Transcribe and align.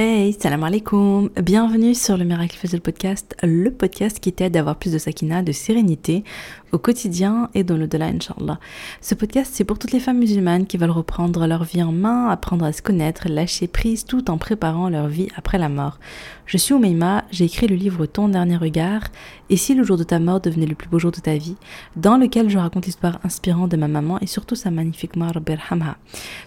Hey, 0.00 0.32
salam 0.32 0.62
alaikum. 0.62 1.28
Bienvenue 1.42 1.92
sur 1.92 2.16
le 2.16 2.24
Miracle 2.24 2.56
Faisal 2.56 2.80
Podcast, 2.80 3.34
le 3.42 3.68
podcast 3.72 4.20
qui 4.20 4.32
t'aide 4.32 4.56
à 4.56 4.60
avoir 4.60 4.76
plus 4.76 4.92
de 4.92 4.98
sakina, 4.98 5.42
de 5.42 5.50
sérénité 5.50 6.22
au 6.72 6.78
quotidien 6.78 7.50
et 7.54 7.64
dans 7.64 7.76
le-delà, 7.76 8.06
Inch'Allah. 8.06 8.58
Ce 9.00 9.14
podcast, 9.14 9.52
c'est 9.54 9.64
pour 9.64 9.78
toutes 9.78 9.92
les 9.92 10.00
femmes 10.00 10.18
musulmanes 10.18 10.66
qui 10.66 10.76
veulent 10.76 10.90
reprendre 10.90 11.46
leur 11.46 11.64
vie 11.64 11.82
en 11.82 11.92
main, 11.92 12.28
apprendre 12.28 12.64
à 12.64 12.72
se 12.72 12.82
connaître, 12.82 13.28
lâcher 13.28 13.66
prise 13.66 14.04
tout 14.04 14.30
en 14.30 14.38
préparant 14.38 14.88
leur 14.88 15.08
vie 15.08 15.28
après 15.36 15.58
la 15.58 15.68
mort. 15.68 15.98
Je 16.46 16.56
suis 16.56 16.72
Oumeima, 16.72 17.24
j'ai 17.30 17.44
écrit 17.44 17.66
le 17.66 17.76
livre 17.76 18.06
Ton 18.06 18.28
dernier 18.28 18.56
regard, 18.56 19.02
et 19.50 19.56
si 19.56 19.74
le 19.74 19.84
jour 19.84 19.98
de 19.98 20.02
ta 20.02 20.18
mort 20.18 20.40
devenait 20.40 20.66
le 20.66 20.74
plus 20.74 20.88
beau 20.88 20.98
jour 20.98 21.10
de 21.10 21.20
ta 21.20 21.36
vie, 21.36 21.56
dans 21.96 22.16
lequel 22.16 22.48
je 22.48 22.56
raconte 22.56 22.86
l'histoire 22.86 23.20
inspirante 23.22 23.70
de 23.70 23.76
ma 23.76 23.88
maman 23.88 24.18
et 24.20 24.26
surtout 24.26 24.54
sa 24.54 24.70
magnifique 24.70 25.16
mort 25.16 25.40
Berhamha. 25.40 25.98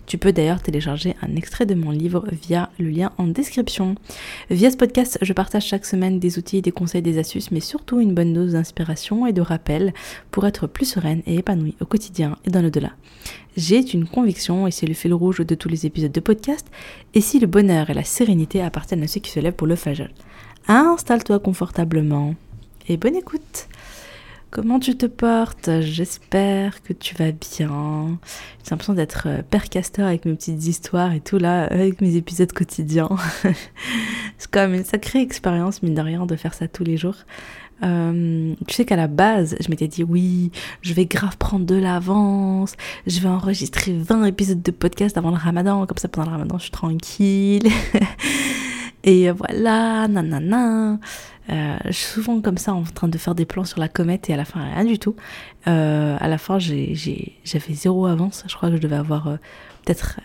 Tu 0.08 0.18
peux 0.18 0.32
d'ailleurs 0.32 0.62
télécharger 0.62 1.16
un 1.22 1.36
extrait 1.36 1.68
de 1.68 1.76
mon 1.76 1.92
livre 1.92 2.26
via 2.32 2.70
le 2.80 2.90
lien 2.90 3.12
en 3.18 3.28
description. 3.28 3.96
Via 4.50 4.72
ce 4.72 4.78
podcast, 4.78 5.20
je 5.22 5.34
partage 5.34 5.66
chaque 5.66 5.86
semaine 5.86 6.20
des 6.20 6.40
outils, 6.40 6.62
des 6.62 6.72
conseils, 6.72 7.02
des 7.02 7.20
astuces, 7.20 7.52
mais 7.52 7.60
surtout 7.60 8.00
une 8.00 8.16
bonne 8.16 8.34
dose 8.34 8.54
d'inspiration 8.54 9.28
et 9.28 9.34
de 9.34 9.42
rappel 9.42 9.94
pour 10.32 10.46
être 10.46 10.68
plus 10.68 10.86
sereine 10.86 11.22
et 11.26 11.36
épanouie 11.36 11.76
au 11.82 11.86
quotidien 11.86 12.38
et 12.46 12.50
dans 12.50 12.62
le-delà. 12.62 12.92
J'ai 13.58 13.94
une 13.94 14.08
conviction, 14.08 14.68
et 14.68 14.72
c'est 14.72 14.88
le 14.88 14.94
fil 14.94 15.14
rouge 15.14 15.40
de 15.40 15.56
tous 15.56 15.70
les 15.70 15.86
épisodes 15.86 16.12
de 16.12 16.20
podcast, 16.20 16.68
et 17.14 17.22
si 17.22 17.40
le 17.40 17.48
bonheur 17.48 17.90
et 17.90 17.94
la 17.94 18.04
sérénité 18.04 18.62
appartiennent 18.62 19.04
à 19.04 19.08
ceux 19.08 19.20
qui 19.20 19.32
se 19.32 19.40
lèvent 19.40 19.54
pour 19.54 19.68
le 19.68 19.76
fajol. 19.76 20.12
Installe-toi 20.68 21.40
confortablement 21.40 22.36
et 22.88 22.98
bonne 22.98 23.16
écoute. 23.16 23.68
Comment 24.52 24.82
tu 24.82 24.98
te 24.98 25.06
portes? 25.06 25.70
J'espère 25.80 26.84
que 26.84 26.92
tu 26.92 27.16
vas 27.16 27.32
bien. 27.32 28.20
J'ai 28.64 28.72
l'impression 28.72 28.94
d'être 28.94 29.28
euh, 29.28 29.42
père 29.44 29.64
avec 30.00 30.26
mes 30.26 30.34
petites 30.34 30.68
histoires 30.68 31.14
et 31.14 31.22
tout 31.22 31.38
là, 31.38 31.64
avec 31.64 32.02
mes 32.02 32.18
épisodes 32.18 32.52
quotidiens. 32.52 33.10
c'est 34.38 34.52
quand 34.52 34.68
même 34.68 34.74
une 34.74 34.84
sacrée 34.84 35.22
expérience, 35.22 35.82
mine 35.84 35.96
de 35.96 36.02
rien, 36.02 36.26
de 36.26 36.36
faire 36.36 36.54
ça 36.54 36.68
tous 36.68 36.84
les 36.84 36.98
jours. 36.98 37.16
Euh, 37.84 38.54
tu 38.68 38.76
sais 38.76 38.86
qu'à 38.86 38.96
la 38.96 39.08
base, 39.08 39.56
je 39.60 39.70
m'étais 39.70 39.88
dit 39.88 40.04
oui, 40.04 40.52
je 40.82 40.94
vais 40.94 41.06
grave 41.06 41.38
prendre 41.38 41.66
de 41.66 41.76
l'avance, 41.76 42.76
je 43.08 43.20
vais 43.20 43.30
enregistrer 43.30 43.94
20 43.94 44.26
épisodes 44.26 44.62
de 44.62 44.72
podcast 44.72 45.18
avant 45.18 45.32
le 45.32 45.38
ramadan, 45.38 45.86
comme 45.86 45.98
ça 45.98 46.08
pendant 46.08 46.28
le 46.28 46.34
ramadan 46.34 46.58
je 46.58 46.64
suis 46.64 46.72
tranquille. 46.72 47.68
et 49.04 49.32
voilà, 49.32 50.08
nanana. 50.08 51.00
Euh, 51.50 51.78
je 51.86 51.92
suis 51.92 52.06
souvent 52.06 52.40
comme 52.40 52.58
ça 52.58 52.72
en 52.74 52.84
train 52.84 53.08
de 53.08 53.18
faire 53.18 53.34
des 53.34 53.46
plans 53.46 53.66
sur 53.66 53.80
la 53.80 53.90
comète 53.90 54.30
et 54.30 54.34
à 54.34 54.38
la 54.38 54.46
fin 54.46 54.64
rien 54.64 54.86
du 54.86 55.00
tout. 55.00 55.16
Euh, 55.68 56.16
à 56.20 56.28
la 56.28 56.38
fin 56.38 56.60
j'avais 56.60 57.74
zéro 57.74 58.06
avance, 58.06 58.44
je 58.48 58.56
crois 58.56 58.70
que 58.70 58.76
je 58.76 58.82
devais 58.82 58.96
avoir 58.96 59.38
peut-être 59.84 60.20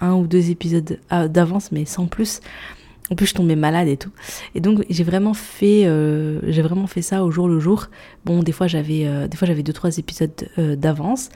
un, 0.00 0.12
ou 0.12 0.26
deux 0.26 0.50
épisodes 0.50 1.00
d'avance 1.10 1.72
mais 1.72 1.86
sans 1.86 2.06
plus. 2.06 2.40
En 3.10 3.16
plus, 3.16 3.26
je 3.26 3.34
tombais 3.34 3.56
malade 3.56 3.88
et 3.88 3.96
tout. 3.96 4.12
Et 4.54 4.60
donc, 4.60 4.84
j'ai 4.88 5.02
vraiment 5.02 5.34
fait, 5.34 5.84
euh, 5.86 6.40
j'ai 6.44 6.62
vraiment 6.62 6.86
fait 6.86 7.02
ça 7.02 7.24
au 7.24 7.32
jour 7.32 7.48
le 7.48 7.58
jour. 7.58 7.86
Bon, 8.24 8.42
des 8.42 8.52
fois, 8.52 8.68
j'avais, 8.68 9.04
euh, 9.04 9.26
des 9.26 9.36
fois, 9.36 9.48
j'avais 9.48 9.64
deux 9.64 9.72
trois 9.72 9.98
épisodes 9.98 10.48
euh, 10.58 10.76
d'avance, 10.76 11.28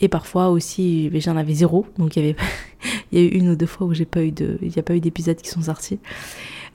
et 0.00 0.08
parfois 0.08 0.50
aussi, 0.50 1.10
j'en 1.20 1.38
avais 1.38 1.54
zéro. 1.54 1.86
Donc, 1.98 2.16
il 2.16 2.22
y 2.22 2.28
avait, 2.28 2.36
il 3.12 3.18
y 3.18 3.22
a 3.22 3.24
eu 3.24 3.30
une 3.30 3.48
ou 3.48 3.56
deux 3.56 3.66
fois 3.66 3.86
où 3.86 3.94
j'ai 3.94 4.04
pas 4.04 4.22
eu 4.22 4.32
de, 4.32 4.58
il 4.60 4.68
n'y 4.68 4.78
a 4.78 4.82
pas 4.82 4.94
eu 4.94 5.00
d'épisodes 5.00 5.38
qui 5.38 5.48
sont 5.48 5.62
sortis. 5.62 5.98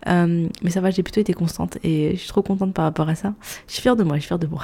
mais 0.07 0.69
ça 0.69 0.81
va, 0.81 0.89
j'ai 0.89 1.03
plutôt 1.03 1.21
été 1.21 1.33
constante 1.33 1.77
et 1.83 2.11
je 2.13 2.19
suis 2.19 2.29
trop 2.29 2.41
contente 2.41 2.73
par 2.73 2.85
rapport 2.85 3.07
à 3.07 3.13
ça. 3.13 3.35
Je 3.67 3.73
suis 3.73 3.83
fière 3.83 3.95
de 3.95 4.03
moi, 4.03 4.15
je 4.15 4.21
suis 4.21 4.29
fière 4.29 4.39
de 4.39 4.47
moi. 4.47 4.63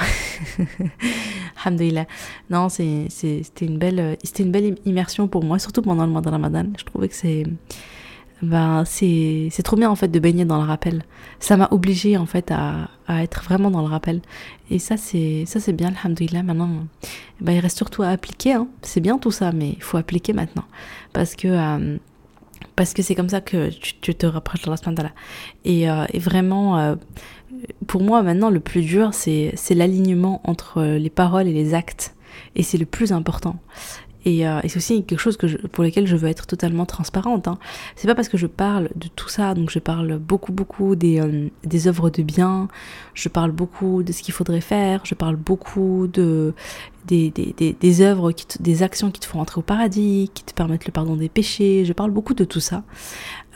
Alhamdulillah. 1.63 2.07
Non, 2.49 2.69
c'est, 2.69 3.05
c'était 3.09 3.65
une 3.65 3.77
belle, 3.77 4.17
c'était 4.23 4.41
une 4.41 4.51
belle 4.51 4.77
immersion 4.85 5.27
pour 5.27 5.43
moi, 5.43 5.59
surtout 5.59 5.83
pendant 5.83 6.07
le 6.07 6.11
mois 6.11 6.21
de 6.21 6.29
Ramadan. 6.29 6.65
Je 6.75 6.85
trouvais 6.85 7.07
que 7.07 7.15
c'est 7.15 7.43
ben 8.41 8.83
c'est 8.85 9.49
trop 9.63 9.75
bien 9.75 9.89
en 9.89 9.95
fait 9.95 10.09
de 10.09 10.19
baigner 10.19 10.45
dans 10.45 10.61
le 10.61 10.67
rappel. 10.67 11.03
Ça 11.39 11.57
m'a 11.57 11.67
obligé 11.71 12.17
en 12.17 12.25
fait 12.25 12.51
à, 12.51 12.89
à, 13.07 13.23
être 13.23 13.43
vraiment 13.43 13.71
dans 13.71 13.81
le 13.81 13.87
rappel. 13.87 14.21
Et 14.69 14.79
ça 14.79 14.97
c'est 14.97 15.45
ça 15.45 15.59
c'est 15.59 15.73
bien, 15.73 15.93
alhamdoulilah. 16.03 16.43
Maintenant, 16.43 16.69
ben, 17.41 17.53
il 17.53 17.59
reste 17.59 17.77
surtout 17.77 18.03
à 18.03 18.09
appliquer. 18.09 18.53
Hein. 18.53 18.67
C'est 18.81 19.01
bien 19.01 19.17
tout 19.17 19.31
ça, 19.31 19.51
mais 19.51 19.69
il 19.69 19.83
faut 19.83 19.97
appliquer 19.97 20.33
maintenant 20.33 20.65
parce 21.13 21.35
que 21.35 21.47
euh, 21.47 21.97
parce 22.75 22.93
que 22.93 23.01
c'est 23.01 23.15
comme 23.15 23.29
ça 23.29 23.39
que 23.41 23.69
tu, 23.69 24.13
te 24.13 24.25
rapproches 24.25 24.63
de 24.63 24.69
la 24.69 24.77
semaine 24.77 25.11
et, 25.63 25.89
euh, 25.89 26.05
et 26.11 26.19
vraiment 26.19 26.77
euh, 26.77 26.95
pour 27.87 28.03
moi 28.03 28.21
maintenant 28.21 28.49
le 28.49 28.59
plus 28.59 28.81
dur 28.81 29.13
c'est 29.13 29.53
c'est 29.55 29.75
l'alignement 29.75 30.41
entre 30.43 30.83
les 30.83 31.09
paroles 31.09 31.47
et 31.47 31.53
les 31.53 31.73
actes 31.73 32.15
et 32.55 32.63
c'est 32.63 32.77
le 32.77 32.85
plus 32.85 33.13
important 33.13 33.55
et, 34.25 34.47
euh, 34.47 34.59
et 34.63 34.69
c'est 34.69 34.77
aussi 34.77 35.03
quelque 35.03 35.19
chose 35.19 35.37
que 35.37 35.67
pour 35.67 35.83
lequel 35.83 36.07
je 36.07 36.15
veux 36.15 36.27
être 36.27 36.47
totalement 36.47 36.85
transparente. 36.85 37.47
Hein. 37.47 37.57
C'est 37.95 38.07
pas 38.07 38.15
parce 38.15 38.27
que 38.27 38.37
je 38.37 38.47
parle 38.47 38.89
de 38.95 39.07
tout 39.15 39.29
ça, 39.29 39.53
donc 39.53 39.69
je 39.69 39.79
parle 39.79 40.17
beaucoup 40.17 40.51
beaucoup 40.51 40.95
des, 40.95 41.21
euh, 41.21 41.49
des 41.63 41.87
œuvres 41.87 42.09
de 42.09 42.23
bien, 42.23 42.67
je 43.13 43.29
parle 43.29 43.51
beaucoup 43.51 44.03
de 44.03 44.11
ce 44.11 44.23
qu'il 44.23 44.33
faudrait 44.33 44.61
faire, 44.61 45.01
je 45.05 45.13
parle 45.13 45.35
beaucoup 45.35 46.07
de 46.07 46.53
des, 47.05 47.29
des, 47.29 47.53
des, 47.55 47.73
des 47.73 48.01
œuvres, 48.01 48.31
qui 48.31 48.45
des 48.59 48.81
actions 48.81 49.11
qui 49.11 49.19
te 49.19 49.27
font 49.27 49.39
entrer 49.39 49.59
au 49.59 49.61
paradis, 49.61 50.31
qui 50.33 50.43
te 50.43 50.53
permettent 50.53 50.87
le 50.87 50.91
pardon 50.91 51.15
des 51.15 51.29
péchés, 51.29 51.85
je 51.85 51.93
parle 51.93 52.09
beaucoup 52.09 52.33
de 52.33 52.45
tout 52.45 52.59
ça. 52.59 52.83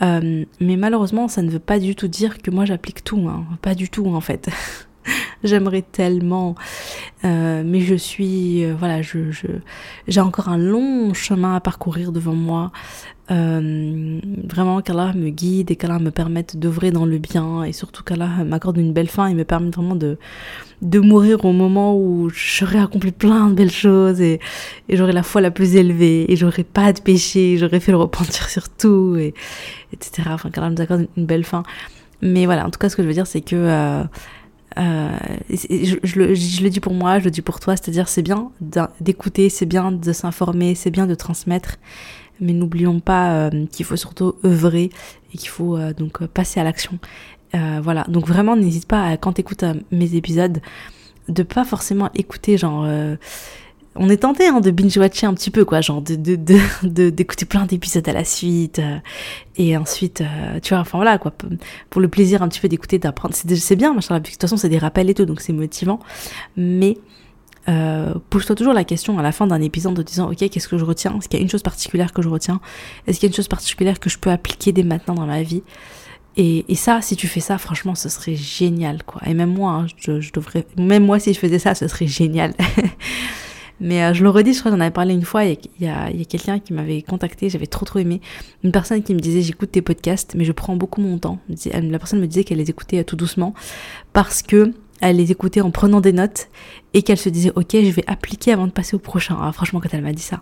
Euh, 0.02 0.44
mais 0.60 0.76
malheureusement, 0.76 1.26
ça 1.26 1.42
ne 1.42 1.50
veut 1.50 1.58
pas 1.58 1.80
du 1.80 1.96
tout 1.96 2.08
dire 2.08 2.38
que 2.38 2.50
moi 2.52 2.64
j'applique 2.64 3.02
tout, 3.02 3.28
hein. 3.28 3.44
pas 3.60 3.74
du 3.74 3.88
tout 3.90 4.06
en 4.06 4.20
fait. 4.20 4.48
J'aimerais 5.44 5.82
tellement, 5.82 6.54
euh, 7.24 7.62
mais 7.64 7.80
je 7.80 7.94
suis, 7.94 8.64
euh, 8.64 8.74
voilà, 8.78 9.02
je, 9.02 9.18
j'ai 10.08 10.20
encore 10.20 10.48
un 10.48 10.58
long 10.58 11.14
chemin 11.14 11.56
à 11.56 11.60
parcourir 11.60 12.12
devant 12.12 12.34
moi. 12.34 12.72
Euh, 13.30 14.18
vraiment 14.48 14.80
qu'Allah 14.80 15.12
me 15.14 15.30
guide 15.30 15.70
et 15.70 15.76
qu'Allah 15.76 16.00
me 16.00 16.10
permette 16.10 16.56
d'œuvrer 16.56 16.90
dans 16.90 17.06
le 17.06 17.18
bien 17.18 17.62
et 17.62 17.72
surtout 17.72 18.02
qu'Allah 18.02 18.42
m'accorde 18.44 18.76
une 18.76 18.92
belle 18.92 19.08
fin 19.08 19.28
et 19.28 19.34
me 19.34 19.44
permette 19.44 19.76
vraiment 19.76 19.94
de, 19.94 20.18
de 20.82 20.98
mourir 20.98 21.44
au 21.44 21.52
moment 21.52 21.96
où 21.96 22.28
j'aurai 22.34 22.80
accompli 22.80 23.12
plein 23.12 23.48
de 23.48 23.54
belles 23.54 23.70
choses 23.70 24.20
et, 24.20 24.40
et 24.88 24.96
j'aurai 24.96 25.12
la 25.12 25.22
foi 25.22 25.40
la 25.40 25.52
plus 25.52 25.76
élevée 25.76 26.24
et 26.28 26.34
j'aurai 26.34 26.64
pas 26.64 26.92
de 26.92 27.00
péché, 27.00 27.56
j'aurai 27.56 27.78
fait 27.78 27.92
le 27.92 27.98
repentir 27.98 28.48
sur 28.48 28.68
tout 28.68 29.14
et 29.16 29.32
etc. 29.92 30.30
Enfin 30.32 30.50
qu'Allah 30.50 30.70
nous 30.70 30.80
accorde 30.82 31.06
une 31.16 31.26
belle 31.26 31.44
fin. 31.44 31.62
Mais 32.22 32.46
voilà, 32.46 32.66
en 32.66 32.70
tout 32.70 32.80
cas 32.80 32.88
ce 32.88 32.96
que 32.96 33.02
je 33.02 33.06
veux 33.06 33.14
dire 33.14 33.28
c'est 33.28 33.42
que 33.42 34.04
euh, 34.78 34.80
euh, 34.80 35.56
je, 35.56 35.96
je, 36.02 36.18
le, 36.18 36.34
je, 36.34 36.62
le, 36.62 36.70
dis 36.70 36.80
pour 36.80 36.94
moi, 36.94 37.18
je 37.18 37.24
le 37.24 37.30
dis 37.30 37.42
pour 37.42 37.60
toi, 37.60 37.76
c'est-à-dire 37.76 38.08
c'est 38.08 38.22
bien 38.22 38.50
d'écouter, 39.00 39.48
c'est 39.48 39.66
bien 39.66 39.92
de 39.92 40.12
s'informer, 40.12 40.74
c'est 40.74 40.90
bien 40.90 41.06
de 41.06 41.14
transmettre, 41.14 41.76
mais 42.40 42.52
n'oublions 42.52 43.00
pas 43.00 43.32
euh, 43.32 43.66
qu'il 43.66 43.84
faut 43.84 43.96
surtout 43.96 44.34
œuvrer 44.44 44.90
et 45.34 45.38
qu'il 45.38 45.48
faut 45.48 45.76
euh, 45.76 45.92
donc 45.92 46.24
passer 46.26 46.60
à 46.60 46.64
l'action. 46.64 46.98
Euh, 47.54 47.80
voilà, 47.82 48.04
donc 48.08 48.26
vraiment 48.26 48.56
n'hésite 48.56 48.86
pas 48.86 49.04
à, 49.04 49.16
quand 49.16 49.32
tu 49.34 49.40
écoutes 49.40 49.64
euh, 49.64 49.74
mes 49.90 50.14
épisodes 50.14 50.60
de 51.28 51.42
pas 51.42 51.64
forcément 51.64 52.10
écouter 52.14 52.56
genre 52.56 52.88
on 53.96 54.08
est 54.08 54.18
tenté 54.18 54.46
hein, 54.46 54.60
de 54.60 54.70
binge-watcher 54.70 55.26
un 55.26 55.34
petit 55.34 55.50
peu, 55.50 55.64
quoi, 55.64 55.80
genre 55.80 56.00
de, 56.00 56.14
de, 56.14 56.36
de, 56.82 57.10
d'écouter 57.10 57.44
plein 57.44 57.66
d'épisodes 57.66 58.08
à 58.08 58.12
la 58.12 58.24
suite, 58.24 58.78
euh, 58.78 58.98
et 59.56 59.76
ensuite, 59.76 60.20
euh, 60.20 60.60
tu 60.60 60.74
vois, 60.74 60.80
enfin 60.80 60.98
voilà, 60.98 61.18
quoi, 61.18 61.32
pour 61.90 62.00
le 62.00 62.08
plaisir 62.08 62.42
un 62.42 62.48
petit 62.48 62.60
peu 62.60 62.68
d'écouter, 62.68 62.98
d'apprendre, 62.98 63.34
c'est, 63.34 63.76
bien, 63.76 63.92
machin, 63.92 64.20
de 64.20 64.28
toute 64.28 64.40
façon, 64.40 64.56
c'est 64.56 64.68
des 64.68 64.78
rappels 64.78 65.10
et 65.10 65.14
tout, 65.14 65.24
donc 65.24 65.40
c'est 65.40 65.52
motivant, 65.52 65.98
mais 66.56 66.98
euh, 67.68 68.14
pose-toi 68.30 68.54
toujours 68.54 68.74
la 68.74 68.84
question 68.84 69.18
à 69.18 69.22
la 69.22 69.32
fin 69.32 69.46
d'un 69.48 69.60
épisode 69.60 69.98
en 69.98 70.02
disant, 70.02 70.30
ok, 70.30 70.48
qu'est-ce 70.48 70.68
que 70.68 70.78
je 70.78 70.84
retiens? 70.84 71.16
Est-ce 71.18 71.28
qu'il 71.28 71.38
y 71.38 71.42
a 71.42 71.44
une 71.44 71.50
chose 71.50 71.62
particulière 71.62 72.12
que 72.12 72.22
je 72.22 72.28
retiens? 72.28 72.60
Est-ce 73.06 73.18
qu'il 73.18 73.28
y 73.28 73.30
a 73.30 73.32
une 73.32 73.36
chose 73.36 73.48
particulière 73.48 73.98
que 73.98 74.08
je 74.08 74.18
peux 74.18 74.30
appliquer 74.30 74.72
dès 74.72 74.84
maintenant 74.84 75.14
dans 75.14 75.26
ma 75.26 75.42
vie? 75.42 75.62
Et, 76.36 76.64
et, 76.68 76.76
ça, 76.76 77.02
si 77.02 77.16
tu 77.16 77.26
fais 77.26 77.40
ça, 77.40 77.58
franchement, 77.58 77.96
ce 77.96 78.08
serait 78.08 78.36
génial, 78.36 79.02
quoi. 79.02 79.20
Et 79.26 79.34
même 79.34 79.52
moi, 79.52 79.72
hein, 79.72 79.86
je 79.98 80.32
devrais, 80.32 80.64
même 80.78 81.04
moi, 81.04 81.18
si 81.18 81.34
je 81.34 81.38
faisais 81.40 81.58
ça, 81.58 81.74
ce 81.74 81.88
serait 81.88 82.06
génial. 82.06 82.54
Mais 83.80 84.04
euh, 84.04 84.14
je 84.14 84.22
le 84.22 84.30
redis, 84.30 84.52
je 84.52 84.60
crois 84.60 84.70
que 84.70 84.76
j'en 84.76 84.80
avais 84.80 84.90
parlé 84.90 85.14
une 85.14 85.24
fois, 85.24 85.44
il 85.44 85.58
y 85.80 85.88
a, 85.88 86.10
quelqu'un 86.28 86.58
qui 86.58 86.72
m'avait 86.72 87.02
contacté, 87.02 87.48
j'avais 87.48 87.66
trop 87.66 87.86
trop 87.86 87.98
aimé. 87.98 88.20
Une 88.62 88.72
personne 88.72 89.02
qui 89.02 89.14
me 89.14 89.20
disait 89.20 89.42
j'écoute 89.42 89.72
tes 89.72 89.82
podcasts, 89.82 90.34
mais 90.34 90.44
je 90.44 90.52
prends 90.52 90.76
beaucoup 90.76 91.00
mon 91.00 91.18
temps. 91.18 91.38
La 91.64 91.98
personne 91.98 92.20
me 92.20 92.26
disait 92.26 92.44
qu'elle 92.44 92.58
les 92.58 92.70
écoutait 92.70 93.00
euh, 93.00 93.04
tout 93.04 93.16
doucement 93.16 93.54
parce 94.12 94.42
que 94.42 94.72
elle 95.00 95.16
les 95.16 95.32
écoutait 95.32 95.62
en 95.62 95.70
prenant 95.70 96.02
des 96.02 96.12
notes 96.12 96.48
et 96.92 97.02
qu'elle 97.02 97.16
se 97.16 97.30
disait 97.30 97.52
ok 97.54 97.70
je 97.72 97.90
vais 97.90 98.04
appliquer 98.06 98.52
avant 98.52 98.66
de 98.66 98.72
passer 98.72 98.94
au 98.94 98.98
prochain. 98.98 99.36
Ah, 99.40 99.50
franchement 99.52 99.80
quand 99.80 99.88
elle 99.92 100.02
m'a 100.02 100.12
dit 100.12 100.22
ça, 100.22 100.40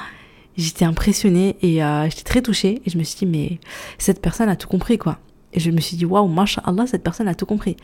j'étais 0.56 0.86
impressionnée 0.86 1.56
et 1.60 1.84
euh, 1.84 2.08
j'étais 2.08 2.22
très 2.22 2.40
touchée 2.40 2.80
et 2.86 2.90
je 2.90 2.96
me 2.96 3.02
suis 3.02 3.18
dit 3.18 3.26
mais 3.26 3.58
cette 3.98 4.22
personne 4.22 4.48
a 4.48 4.56
tout 4.56 4.68
compris 4.68 4.96
quoi. 4.96 5.18
Et 5.52 5.60
je 5.60 5.70
me 5.70 5.80
suis 5.80 5.96
dit, 5.96 6.04
waouh, 6.04 6.30
Allah, 6.64 6.86
cette 6.86 7.02
personne 7.02 7.28
a 7.28 7.34
tout 7.34 7.46
compris. 7.46 7.76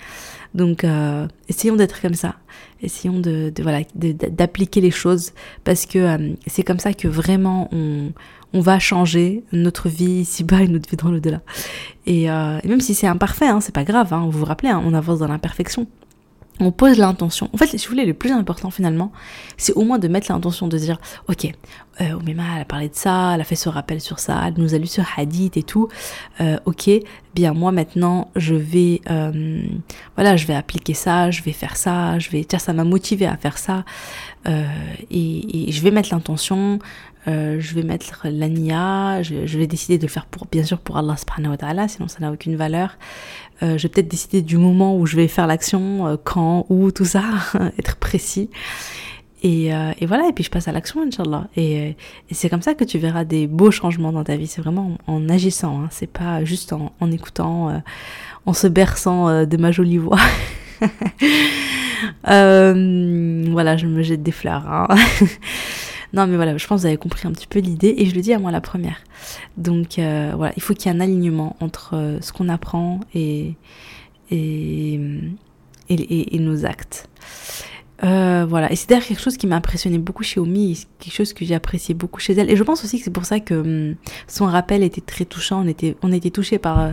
Donc, 0.54 0.84
euh, 0.84 1.26
essayons 1.48 1.76
d'être 1.76 2.00
comme 2.00 2.14
ça. 2.14 2.36
Essayons 2.82 3.18
de, 3.20 3.52
voilà, 3.62 3.80
d'appliquer 3.94 4.80
les 4.80 4.90
choses 4.90 5.32
parce 5.64 5.86
que 5.86 5.98
euh, 5.98 6.34
c'est 6.46 6.62
comme 6.62 6.78
ça 6.78 6.92
que 6.92 7.08
vraiment 7.08 7.68
on, 7.72 8.12
on 8.52 8.60
va 8.60 8.78
changer 8.78 9.44
notre 9.52 9.88
vie 9.88 10.20
ici-bas 10.20 10.62
et 10.62 10.68
notre 10.68 10.88
vie 10.88 10.96
dans 10.96 11.10
le-delà. 11.10 11.40
Et, 12.06 12.30
euh, 12.30 12.58
et, 12.62 12.68
même 12.68 12.80
si 12.80 12.94
c'est 12.94 13.06
imparfait, 13.06 13.48
hein, 13.48 13.60
c'est 13.60 13.74
pas 13.74 13.84
grave. 13.84 14.12
Hein, 14.12 14.28
vous 14.30 14.38
vous 14.40 14.44
rappelez, 14.44 14.70
hein, 14.70 14.82
on 14.84 14.92
avance 14.92 15.18
dans 15.18 15.28
l'imperfection. 15.28 15.86
On 16.60 16.70
pose 16.70 16.98
l'intention. 16.98 17.50
En 17.52 17.56
fait, 17.56 17.66
si 17.66 17.84
vous 17.86 17.92
voulez, 17.92 18.04
le 18.04 18.14
plus 18.14 18.30
important 18.30 18.70
finalement, 18.70 19.12
c'est 19.56 19.72
au 19.72 19.82
moins 19.82 19.98
de 19.98 20.06
mettre 20.06 20.30
l'intention 20.30 20.68
de 20.68 20.78
dire, 20.78 21.00
ok, 21.28 21.46
euh, 22.00 22.18
elle 22.26 22.40
a 22.40 22.64
parlé 22.64 22.88
de 22.88 22.94
ça, 22.94 23.32
elle 23.34 23.40
a 23.40 23.44
fait 23.44 23.56
ce 23.56 23.68
rappel 23.68 24.00
sur 24.00 24.18
ça, 24.18 24.40
elle 24.46 24.54
nous 24.56 24.74
a 24.74 24.78
lu 24.78 24.86
ce 24.86 25.00
hadith 25.16 25.56
et 25.56 25.62
tout. 25.62 25.88
Euh, 26.40 26.58
ok, 26.64 26.90
bien 27.34 27.54
moi 27.54 27.72
maintenant, 27.72 28.30
je 28.36 28.54
vais, 28.54 29.00
euh, 29.10 29.62
je 30.16 30.46
vais 30.46 30.54
appliquer 30.54 30.94
ça, 30.94 31.30
je 31.30 31.42
vais 31.42 31.52
faire 31.52 31.76
ça, 31.76 32.18
je 32.18 32.30
vais, 32.30 32.44
tiens, 32.44 32.58
ça 32.58 32.72
m'a 32.72 32.84
motivé 32.84 33.26
à 33.26 33.36
faire 33.36 33.58
ça, 33.58 33.84
euh, 34.46 34.64
et, 35.10 35.70
je 35.70 35.80
vais 35.82 35.90
mettre 35.90 36.10
l'intention. 36.12 36.78
Euh, 37.26 37.56
je 37.58 37.74
vais 37.74 37.82
mettre 37.82 38.26
l'ania, 38.30 39.22
je, 39.22 39.46
je, 39.46 39.58
vais 39.58 39.66
décider 39.66 39.96
de 39.96 40.02
le 40.02 40.08
faire 40.08 40.26
pour, 40.26 40.46
bien 40.46 40.62
sûr 40.62 40.78
pour 40.78 40.98
Allah 40.98 41.16
subhanahu 41.16 41.52
wa 41.52 41.56
ta'ala, 41.56 41.88
sinon 41.88 42.06
ça 42.06 42.18
n'a 42.20 42.30
aucune 42.30 42.56
valeur. 42.56 42.98
Euh, 43.62 43.78
je 43.78 43.84
vais 43.84 43.88
peut-être 43.88 44.08
décider 44.08 44.42
du 44.42 44.58
moment 44.58 44.98
où 44.98 45.06
je 45.06 45.16
vais 45.16 45.28
faire 45.28 45.46
l'action, 45.46 46.06
euh, 46.06 46.16
quand, 46.22 46.66
où, 46.68 46.90
tout 46.90 47.06
ça, 47.06 47.22
être 47.78 47.96
précis. 47.96 48.50
Et, 49.44 49.72
euh, 49.74 49.92
et, 50.00 50.06
voilà, 50.06 50.26
et 50.26 50.32
puis 50.32 50.42
je 50.42 50.50
passe 50.50 50.68
à 50.68 50.72
l'action, 50.72 51.02
Inch'Allah. 51.02 51.48
Et, 51.54 51.78
euh, 51.78 51.92
et 52.30 52.34
c'est 52.34 52.48
comme 52.48 52.62
ça 52.62 52.72
que 52.72 52.82
tu 52.82 52.96
verras 52.96 53.24
des 53.24 53.46
beaux 53.46 53.70
changements 53.70 54.10
dans 54.10 54.24
ta 54.24 54.36
vie. 54.36 54.46
C'est 54.46 54.62
vraiment 54.62 54.96
en, 55.06 55.28
agissant, 55.28 55.82
hein. 55.82 55.88
c'est 55.90 56.10
pas 56.10 56.42
juste 56.44 56.72
en, 56.72 56.94
en 56.98 57.10
écoutant, 57.10 57.68
euh, 57.68 57.78
en 58.46 58.54
se 58.54 58.66
berçant 58.66 59.44
de 59.44 59.56
ma 59.58 59.70
jolie 59.70 59.98
voix. 59.98 60.18
voilà, 62.24 63.76
je 63.76 63.86
me 63.86 64.02
jette 64.02 64.22
des 64.22 64.32
fleurs. 64.32 64.66
Hein. 64.66 64.88
Non, 66.14 66.28
mais 66.28 66.36
voilà, 66.36 66.56
je 66.56 66.64
pense 66.66 66.78
que 66.78 66.80
vous 66.82 66.86
avez 66.86 66.96
compris 66.96 67.26
un 67.26 67.32
petit 67.32 67.48
peu 67.48 67.58
l'idée 67.58 67.92
et 67.98 68.06
je 68.06 68.14
le 68.14 68.20
dis 68.20 68.32
à 68.32 68.38
moi 68.38 68.52
la 68.52 68.60
première. 68.60 68.98
Donc 69.56 69.98
euh, 69.98 70.32
voilà, 70.36 70.52
il 70.56 70.62
faut 70.62 70.72
qu'il 70.72 70.90
y 70.90 70.94
ait 70.94 70.96
un 70.96 71.00
alignement 71.00 71.56
entre 71.58 71.96
euh, 71.96 72.18
ce 72.20 72.32
qu'on 72.32 72.48
apprend 72.48 73.00
et, 73.14 73.54
et, 74.30 74.94
et, 75.88 76.36
et, 76.36 76.38
nos 76.38 76.64
actes. 76.64 77.08
Euh, 78.02 78.44
voilà, 78.48 78.72
et 78.72 78.76
c'est 78.76 78.88
d'ailleurs 78.88 79.06
quelque 79.06 79.20
chose 79.20 79.36
qui 79.36 79.46
m'a 79.46 79.56
impressionné 79.56 79.98
beaucoup 79.98 80.24
chez 80.24 80.40
Omi, 80.40 80.86
quelque 80.98 81.14
chose 81.14 81.32
que 81.32 81.44
j'ai 81.44 81.54
apprécié 81.54 81.94
beaucoup 81.94 82.18
chez 82.18 82.32
elle. 82.32 82.50
Et 82.50 82.56
je 82.56 82.62
pense 82.64 82.84
aussi 82.84 82.98
que 82.98 83.04
c'est 83.04 83.12
pour 83.12 83.24
ça 83.24 83.38
que 83.38 83.54
hum, 83.54 83.94
son 84.26 84.46
rappel 84.46 84.82
était 84.82 85.00
très 85.00 85.24
touchant. 85.24 85.64
On 85.64 85.68
était, 85.68 85.96
on 86.02 86.12
était 86.12 86.30
touché 86.30 86.58
par 86.58 86.80
euh, 86.80 86.92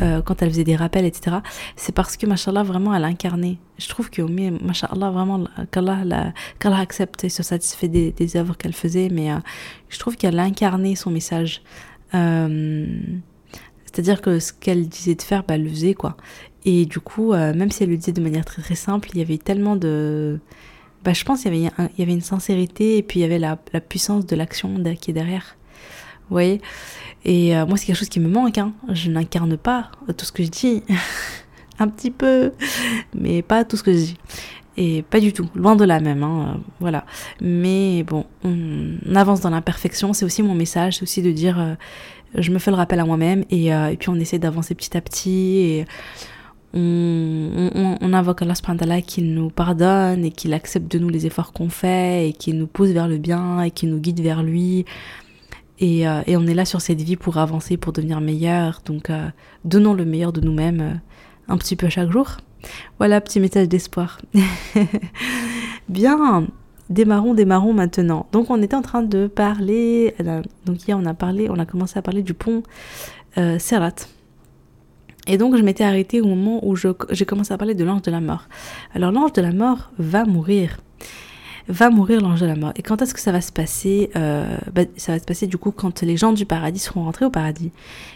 euh, 0.00 0.22
quand 0.22 0.40
elle 0.40 0.50
faisait 0.50 0.64
des 0.64 0.76
rappels, 0.76 1.04
etc. 1.04 1.38
C'est 1.74 1.94
parce 1.94 2.16
que, 2.16 2.26
machallah, 2.26 2.62
vraiment, 2.62 2.94
elle 2.94 3.04
a 3.04 3.08
incarné. 3.08 3.58
Je 3.78 3.88
trouve 3.88 4.10
que 4.10 4.22
Omi, 4.22 4.50
machallah, 4.50 5.10
vraiment, 5.10 5.44
qu'Allah 5.72 6.32
qu 6.60 6.68
accepte 6.68 7.24
et 7.24 7.28
se 7.28 7.42
satisfait 7.42 7.88
des, 7.88 8.12
des 8.12 8.36
œuvres 8.36 8.56
qu'elle 8.56 8.72
faisait, 8.72 9.08
mais 9.10 9.30
je 9.88 9.98
trouve 9.98 10.16
qu'elle 10.16 10.38
a 10.38 10.42
incarné 10.42 10.96
son 10.96 11.10
message. 11.10 11.62
C'est-à-dire 12.12 14.20
que 14.20 14.38
ce 14.38 14.52
qu'elle 14.52 14.88
disait 14.88 15.14
de 15.14 15.22
faire, 15.22 15.44
bah, 15.44 15.54
elle 15.54 15.64
le 15.64 15.70
faisait, 15.70 15.94
quoi. 15.94 16.16
Et 16.64 16.86
du 16.86 17.00
coup, 17.00 17.32
euh, 17.32 17.54
même 17.54 17.70
si 17.70 17.82
elle 17.82 17.90
le 17.90 17.96
disait 17.96 18.12
de 18.12 18.20
manière 18.20 18.44
très 18.44 18.62
très 18.62 18.74
simple, 18.74 19.08
il 19.14 19.18
y 19.18 19.22
avait 19.22 19.38
tellement 19.38 19.76
de... 19.76 20.38
Bah, 21.04 21.12
je 21.12 21.24
pense 21.24 21.42
qu'il 21.42 21.54
y 21.54 21.66
avait, 21.66 21.72
y 21.96 22.02
avait 22.02 22.12
une 22.12 22.20
sincérité 22.20 22.98
et 22.98 23.02
puis 23.02 23.20
il 23.20 23.22
y 23.22 23.24
avait 23.24 23.38
la, 23.38 23.58
la 23.72 23.80
puissance 23.80 24.26
de 24.26 24.34
l'action 24.34 24.82
qui 25.00 25.10
est 25.10 25.14
derrière. 25.14 25.56
Vous 26.28 26.34
voyez? 26.34 26.60
Et 27.24 27.56
euh, 27.56 27.66
moi, 27.66 27.76
c'est 27.76 27.86
quelque 27.86 27.96
chose 27.96 28.08
qui 28.08 28.20
me 28.20 28.28
manque. 28.28 28.58
Hein. 28.58 28.72
Je 28.92 29.10
n'incarne 29.10 29.56
pas 29.56 29.90
tout 30.16 30.24
ce 30.24 30.32
que 30.32 30.42
je 30.42 30.48
dis. 30.48 30.82
un 31.78 31.88
petit 31.88 32.10
peu, 32.10 32.52
mais 33.14 33.42
pas 33.42 33.64
tout 33.64 33.76
ce 33.76 33.82
que 33.82 33.92
je 33.92 33.98
dis. 33.98 34.16
Et 34.76 35.02
pas 35.02 35.18
du 35.18 35.32
tout, 35.32 35.48
loin 35.56 35.74
de 35.74 35.84
là 35.84 35.98
même, 35.98 36.22
hein, 36.22 36.60
voilà. 36.78 37.04
Mais 37.40 38.04
bon, 38.04 38.26
on, 38.44 39.14
avance 39.16 39.40
dans 39.40 39.50
l'imperfection, 39.50 40.12
c'est 40.12 40.24
aussi 40.24 40.42
mon 40.42 40.54
message, 40.54 40.98
c'est 40.98 41.02
aussi 41.02 41.20
de 41.20 41.32
dire, 41.32 41.58
euh, 41.58 41.74
je 42.36 42.52
me 42.52 42.60
fais 42.60 42.70
le 42.70 42.76
rappel 42.76 43.00
à 43.00 43.04
moi-même 43.04 43.44
et, 43.50 43.74
euh, 43.74 43.94
puis 43.98 44.08
on 44.08 44.14
essaie 44.14 44.38
d'avancer 44.38 44.76
petit 44.76 44.96
à 44.96 45.00
petit 45.00 45.58
et 45.58 45.84
on, 46.74 47.70
on, 47.74 47.98
on 48.00 48.12
invoque 48.12 48.42
Allah 48.42 48.54
subhanahu 48.54 49.02
qu'il 49.02 49.34
nous 49.34 49.50
pardonne 49.50 50.24
et 50.24 50.30
qu'il 50.30 50.52
accepte 50.52 50.90
de 50.90 50.98
nous 50.98 51.08
les 51.08 51.26
efforts 51.26 51.52
qu'on 51.52 51.68
fait 51.70 52.28
et 52.28 52.32
qu'il 52.32 52.58
nous 52.58 52.66
pousse 52.66 52.90
vers 52.90 53.08
le 53.08 53.18
bien 53.18 53.62
et 53.62 53.70
qu'il 53.70 53.90
nous 53.90 53.98
guide 53.98 54.20
vers 54.20 54.42
lui. 54.42 54.84
Et, 55.80 56.08
euh, 56.08 56.22
on 56.28 56.46
est 56.46 56.54
là 56.54 56.64
sur 56.64 56.80
cette 56.80 57.00
vie 57.00 57.16
pour 57.16 57.38
avancer, 57.38 57.76
pour 57.76 57.92
devenir 57.92 58.20
meilleur. 58.20 58.82
Donc 58.84 59.10
euh, 59.10 59.28
donnons 59.64 59.94
le 59.94 60.04
meilleur 60.04 60.32
de 60.32 60.40
nous-mêmes 60.40 60.80
euh, 60.80 60.94
un 61.48 61.56
petit 61.56 61.76
peu 61.76 61.88
chaque 61.88 62.10
jour. 62.10 62.36
Voilà, 62.98 63.20
petit 63.20 63.40
message 63.40 63.68
d'espoir. 63.68 64.20
bien, 65.88 66.46
démarrons, 66.90 67.34
démarrons 67.34 67.72
maintenant. 67.72 68.26
Donc 68.32 68.50
on 68.50 68.60
était 68.60 68.74
en 68.74 68.82
train 68.82 69.02
de 69.02 69.28
parler, 69.28 70.14
donc 70.66 70.86
hier 70.86 70.98
on 70.98 71.06
a 71.06 71.14
parlé, 71.14 71.48
on 71.48 71.58
a 71.58 71.64
commencé 71.64 71.98
à 71.98 72.02
parler 72.02 72.22
du 72.22 72.34
pont 72.34 72.64
Serrat. 73.58 73.94
Et 75.28 75.36
donc 75.36 75.56
je 75.56 75.62
m'étais 75.62 75.84
arrêtée 75.84 76.20
au 76.20 76.26
moment 76.26 76.66
où 76.66 76.74
j'ai 76.74 77.24
commencé 77.26 77.52
à 77.52 77.58
parler 77.58 77.74
de 77.74 77.84
l'ange 77.84 78.02
de 78.02 78.10
la 78.10 78.20
mort. 78.20 78.48
Alors 78.94 79.12
l'ange 79.12 79.34
de 79.34 79.42
la 79.42 79.52
mort 79.52 79.90
va 79.98 80.24
mourir. 80.24 80.78
Va 81.68 81.90
mourir 81.90 82.22
l'ange 82.22 82.40
de 82.40 82.46
la 82.46 82.56
mort. 82.56 82.72
Et 82.76 82.82
quand 82.82 83.02
est-ce 83.02 83.12
que 83.12 83.20
ça 83.20 83.30
va 83.30 83.42
se 83.42 83.52
passer 83.52 84.08
euh, 84.16 84.56
bah, 84.72 84.84
Ça 84.96 85.12
va 85.12 85.18
se 85.18 85.24
passer 85.24 85.46
du 85.46 85.58
coup 85.58 85.70
quand 85.70 86.00
les 86.00 86.16
gens 86.16 86.32
du 86.32 86.46
paradis 86.46 86.78
seront 86.78 87.04
rentrés 87.04 87.26
au 87.26 87.30
paradis 87.30 87.72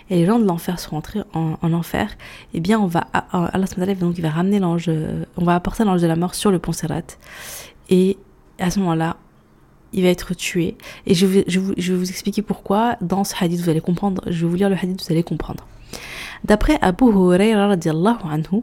et 0.08 0.16
les 0.16 0.24
gens 0.24 0.38
de 0.38 0.46
l'enfer 0.46 0.80
seront 0.80 0.96
rentrés 0.96 1.20
en, 1.34 1.58
en, 1.60 1.72
enfer. 1.74 2.16
Eh 2.54 2.60
bien 2.60 2.80
on 2.80 2.86
va, 2.86 3.06
Allah 3.12 3.66
donc 4.00 4.16
il 4.16 4.22
va 4.22 4.30
ramener 4.30 4.58
l'ange, 4.58 4.90
on 5.36 5.44
va 5.44 5.54
apporter 5.54 5.84
l'ange 5.84 6.00
de 6.00 6.06
la 6.06 6.16
mort 6.16 6.34
sur 6.34 6.50
le 6.50 6.58
pont 6.58 6.72
Serrat. 6.72 7.02
Et 7.90 8.16
à 8.58 8.70
ce 8.70 8.78
moment-là, 8.78 9.18
il 9.92 10.02
va 10.02 10.08
être 10.08 10.32
tué. 10.32 10.78
Et 11.04 11.12
je 11.12 11.26
vais, 11.26 11.44
je 11.46 11.60
vais 11.60 11.98
vous 11.98 12.08
expliquer 12.08 12.40
pourquoi. 12.40 12.96
Dans 13.02 13.24
ce 13.24 13.34
hadith, 13.38 13.60
vous 13.60 13.68
allez 13.68 13.82
comprendre. 13.82 14.22
Je 14.28 14.46
vais 14.46 14.50
vous 14.50 14.56
lire 14.56 14.70
le 14.70 14.76
hadith, 14.76 15.02
vous 15.02 15.12
allez 15.12 15.22
comprendre. 15.22 15.66
D'après 16.44 16.78
Abu 16.80 17.04
Huraira 17.04 17.76
anhu, 18.30 18.62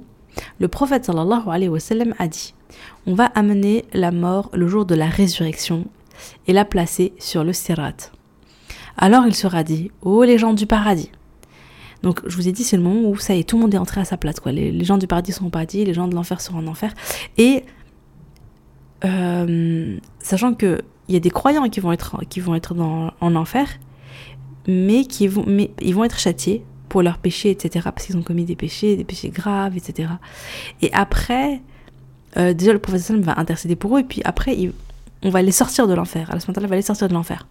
le 0.59 0.67
prophète 0.67 1.05
sallallahu 1.05 1.47
alayhi 1.47 1.69
wa 1.69 1.79
sallam 1.79 2.13
a 2.19 2.27
dit 2.27 2.53
On 3.07 3.13
va 3.13 3.25
amener 3.25 3.85
la 3.93 4.11
mort 4.11 4.49
le 4.53 4.67
jour 4.67 4.85
de 4.85 4.95
la 4.95 5.07
résurrection 5.07 5.85
et 6.47 6.53
la 6.53 6.65
placer 6.65 7.13
sur 7.19 7.43
le 7.43 7.53
sirat. 7.53 8.11
Alors 8.97 9.25
il 9.25 9.35
sera 9.35 9.63
dit 9.63 9.91
Ô 10.01 10.17
oh, 10.17 10.23
les 10.23 10.37
gens 10.37 10.53
du 10.53 10.65
paradis 10.65 11.11
donc 12.03 12.21
je 12.25 12.35
vous 12.35 12.47
ai 12.47 12.51
dit 12.51 12.63
c'est 12.63 12.77
le 12.77 12.83
moment 12.83 13.09
où 13.09 13.17
ça 13.17 13.35
y 13.35 13.39
est, 13.39 13.43
tout 13.43 13.57
le 13.57 13.63
monde 13.63 13.73
est 13.73 13.77
entré 13.77 13.99
à 14.01 14.05
sa 14.05 14.17
place. 14.17 14.39
Quoi. 14.39 14.51
Les, 14.51 14.83
gens 14.83 14.97
du 14.97 15.07
paradis 15.07 15.33
sont 15.33 15.47
au 15.47 15.49
paradis, 15.49 15.83
les 15.83 15.93
gens 15.93 16.07
de 16.07 16.15
l'enfer 16.15 16.39
seront 16.39 16.59
en 16.59 16.67
enfer. 16.67 16.93
Et 17.37 17.65
euh, 19.05 19.97
sachant 20.19 20.53
que 20.53 20.81
il 21.07 21.13
y 21.13 21.17
a 21.17 21.19
des 21.19 21.31
croyants 21.31 21.67
qui 21.69 21.79
vont 21.79 21.91
être 21.91 22.17
qui 22.29 22.39
vont 22.39 22.55
être 22.55 22.73
dans, 22.73 23.11
en 23.19 23.35
enfer, 23.35 23.67
mais 24.67 25.05
qui 25.05 25.27
vont 25.27 25.43
mais 25.45 25.71
ils 25.81 25.93
vont 25.93 26.03
être 26.03 26.19
châtiés 26.19 26.63
pour 26.89 27.01
leurs 27.01 27.17
péchés, 27.19 27.51
etc. 27.51 27.89
Parce 27.93 28.07
qu'ils 28.07 28.17
ont 28.17 28.23
commis 28.23 28.45
des 28.45 28.55
péchés, 28.55 28.95
des 28.95 29.03
péchés 29.03 29.29
graves, 29.29 29.77
etc. 29.77 30.09
Et 30.81 30.91
après, 30.93 31.61
euh, 32.37 32.53
déjà 32.53 32.73
le 32.73 32.79
prophète 32.79 33.09
va 33.11 33.39
intercéder 33.39 33.75
pour 33.75 33.95
eux, 33.95 34.01
et 34.01 34.03
puis 34.03 34.21
après, 34.25 34.57
on 35.23 35.29
va 35.29 35.41
les 35.41 35.51
sortir 35.51 35.87
de 35.87 35.93
l'enfer. 35.93 36.29
Allah 36.31 36.67
va 36.67 36.75
les 36.75 36.81
sortir 36.81 37.07
de 37.07 37.13
l'enfer. 37.13 37.47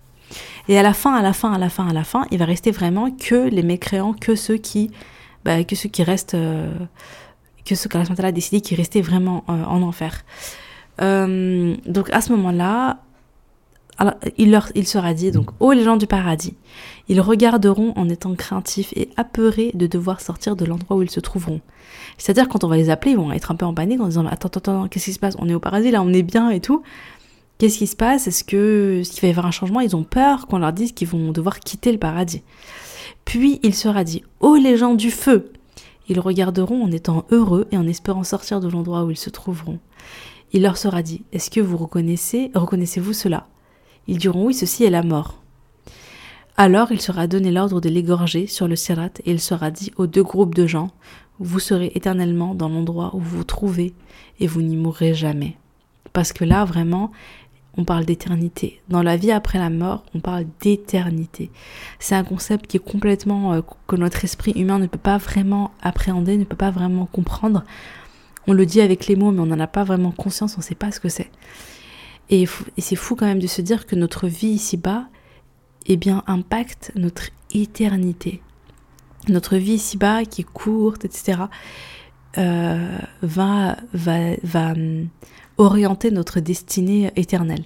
Et 0.68 0.78
à 0.78 0.82
la 0.82 0.92
fin, 0.92 1.14
à 1.14 1.22
la 1.22 1.32
fin, 1.32 1.52
à 1.52 1.58
la 1.58 1.70
fin, 1.70 1.88
à 1.88 1.92
la 1.92 2.04
fin, 2.04 2.26
il 2.30 2.38
va 2.38 2.44
rester 2.44 2.70
vraiment 2.70 3.10
que 3.10 3.48
les 3.48 3.62
mécréants, 3.62 4.12
que 4.12 4.34
ceux 4.34 4.56
qui, 4.56 4.90
bah, 5.44 5.64
que 5.64 5.74
ceux 5.74 5.88
qui 5.88 6.02
restent, 6.02 6.34
euh, 6.34 6.70
que 7.64 7.74
ceux 7.74 7.88
qu'Allah 7.88 8.04
a 8.18 8.32
décidé 8.32 8.60
qui 8.60 8.74
restaient 8.74 9.00
vraiment 9.00 9.44
euh, 9.48 9.64
en 9.64 9.82
enfer. 9.82 10.24
Euh, 11.00 11.76
donc 11.86 12.10
à 12.10 12.20
ce 12.20 12.32
moment-là, 12.32 12.98
alors, 13.98 14.14
il, 14.36 14.52
leur, 14.52 14.68
il 14.76 14.86
sera 14.86 15.12
dit, 15.12 15.32
donc, 15.32 15.50
ô 15.58 15.72
les 15.72 15.82
gens 15.82 15.96
du 15.96 16.06
paradis, 16.06 16.54
ils 17.08 17.20
regarderont 17.20 17.92
en 17.96 18.08
étant 18.08 18.34
craintifs 18.36 18.92
et 18.94 19.10
apeurés 19.16 19.72
de 19.74 19.88
devoir 19.88 20.20
sortir 20.20 20.54
de 20.54 20.64
l'endroit 20.64 20.96
où 20.96 21.02
ils 21.02 21.10
se 21.10 21.18
trouveront. 21.18 21.60
C'est-à-dire, 22.16 22.48
quand 22.48 22.62
on 22.62 22.68
va 22.68 22.76
les 22.76 22.90
appeler, 22.90 23.12
ils 23.12 23.16
vont 23.16 23.32
être 23.32 23.50
un 23.50 23.56
peu 23.56 23.66
en 23.66 23.74
panique 23.74 24.00
en 24.00 24.06
disant, 24.06 24.24
attends, 24.26 24.46
attends, 24.46 24.58
attends, 24.60 24.88
qu'est-ce 24.88 25.06
qui 25.06 25.12
se 25.12 25.18
passe? 25.18 25.34
On 25.40 25.48
est 25.48 25.54
au 25.54 25.58
paradis, 25.58 25.90
là, 25.90 26.00
on 26.00 26.12
est 26.12 26.22
bien 26.22 26.50
et 26.50 26.60
tout. 26.60 26.82
Qu'est-ce 27.58 27.78
qui 27.78 27.88
se 27.88 27.96
passe? 27.96 28.28
Est-ce 28.28 28.44
que, 28.44 29.02
qu'il 29.04 29.20
va 29.20 29.26
y 29.26 29.30
avoir 29.32 29.46
un 29.46 29.50
changement? 29.50 29.80
Ils 29.80 29.96
ont 29.96 30.04
peur 30.04 30.46
qu'on 30.46 30.58
leur 30.58 30.72
dise 30.72 30.92
qu'ils 30.92 31.08
vont 31.08 31.32
devoir 31.32 31.58
quitter 31.58 31.90
le 31.90 31.98
paradis. 31.98 32.42
Puis, 33.24 33.58
il 33.64 33.74
sera 33.74 34.04
dit, 34.04 34.22
ô 34.38 34.54
les 34.54 34.76
gens 34.76 34.94
du 34.94 35.10
feu 35.10 35.50
Ils 36.08 36.20
regarderont 36.20 36.84
en 36.84 36.92
étant 36.92 37.26
heureux 37.32 37.66
et 37.72 37.76
en 37.76 37.86
espérant 37.88 38.22
sortir 38.22 38.60
de 38.60 38.68
l'endroit 38.68 39.02
où 39.02 39.10
ils 39.10 39.16
se 39.16 39.30
trouveront. 39.30 39.80
Il 40.52 40.62
leur 40.62 40.76
sera 40.76 41.02
dit, 41.02 41.22
est-ce 41.32 41.50
que 41.50 41.60
vous 41.60 41.76
reconnaissez, 41.76 42.52
reconnaissez-vous 42.54 43.12
cela? 43.12 43.48
Ils 44.08 44.18
diront 44.18 44.46
oui, 44.46 44.54
ceci 44.54 44.84
est 44.84 44.90
la 44.90 45.02
mort. 45.02 45.38
Alors 46.56 46.90
il 46.90 47.00
sera 47.00 47.28
donné 47.28 47.52
l'ordre 47.52 47.80
de 47.80 47.88
l'égorger 47.88 48.48
sur 48.48 48.66
le 48.66 48.74
sirat 48.74 49.10
et 49.24 49.30
il 49.30 49.40
sera 49.40 49.70
dit 49.70 49.92
aux 49.96 50.08
deux 50.08 50.24
groupes 50.24 50.56
de 50.56 50.66
gens, 50.66 50.90
vous 51.38 51.60
serez 51.60 51.92
éternellement 51.94 52.54
dans 52.54 52.68
l'endroit 52.68 53.14
où 53.14 53.20
vous 53.20 53.38
vous 53.38 53.44
trouvez 53.44 53.94
et 54.40 54.48
vous 54.48 54.62
n'y 54.62 54.76
mourrez 54.76 55.14
jamais. 55.14 55.56
Parce 56.12 56.32
que 56.32 56.44
là, 56.44 56.64
vraiment, 56.64 57.12
on 57.76 57.84
parle 57.84 58.04
d'éternité. 58.04 58.80
Dans 58.88 59.02
la 59.02 59.16
vie 59.16 59.30
après 59.30 59.58
la 59.58 59.70
mort, 59.70 60.04
on 60.14 60.20
parle 60.20 60.46
d'éternité. 60.60 61.50
C'est 62.00 62.16
un 62.16 62.24
concept 62.24 62.66
qui 62.66 62.78
est 62.78 62.80
complètement, 62.84 63.52
euh, 63.52 63.60
que 63.86 63.94
notre 63.94 64.24
esprit 64.24 64.52
humain 64.52 64.80
ne 64.80 64.86
peut 64.86 64.98
pas 64.98 65.18
vraiment 65.18 65.70
appréhender, 65.80 66.36
ne 66.36 66.44
peut 66.44 66.56
pas 66.56 66.72
vraiment 66.72 67.06
comprendre. 67.06 67.64
On 68.48 68.52
le 68.52 68.66
dit 68.66 68.80
avec 68.80 69.06
les 69.06 69.14
mots, 69.14 69.30
mais 69.30 69.40
on 69.40 69.46
n'en 69.46 69.60
a 69.60 69.68
pas 69.68 69.84
vraiment 69.84 70.10
conscience, 70.10 70.54
on 70.56 70.58
ne 70.58 70.64
sait 70.64 70.74
pas 70.74 70.90
ce 70.90 70.98
que 70.98 71.08
c'est. 71.08 71.30
Et, 72.30 72.46
c'est 72.78 72.96
fou 72.96 73.16
quand 73.16 73.26
même 73.26 73.40
de 73.40 73.46
se 73.46 73.62
dire 73.62 73.86
que 73.86 73.96
notre 73.96 74.28
vie 74.28 74.48
ici-bas, 74.48 75.06
eh 75.86 75.96
bien, 75.96 76.22
impacte 76.26 76.92
notre 76.94 77.30
éternité. 77.54 78.42
Notre 79.28 79.56
vie 79.56 79.74
ici-bas, 79.74 80.24
qui 80.24 80.42
est 80.42 80.52
courte, 80.52 81.04
etc., 81.04 81.42
euh, 82.36 82.98
va, 83.22 83.76
va, 83.94 84.34
va 84.42 84.72
hum, 84.72 85.08
orienter 85.56 86.10
notre 86.10 86.40
destinée 86.40 87.10
éternelle. 87.16 87.64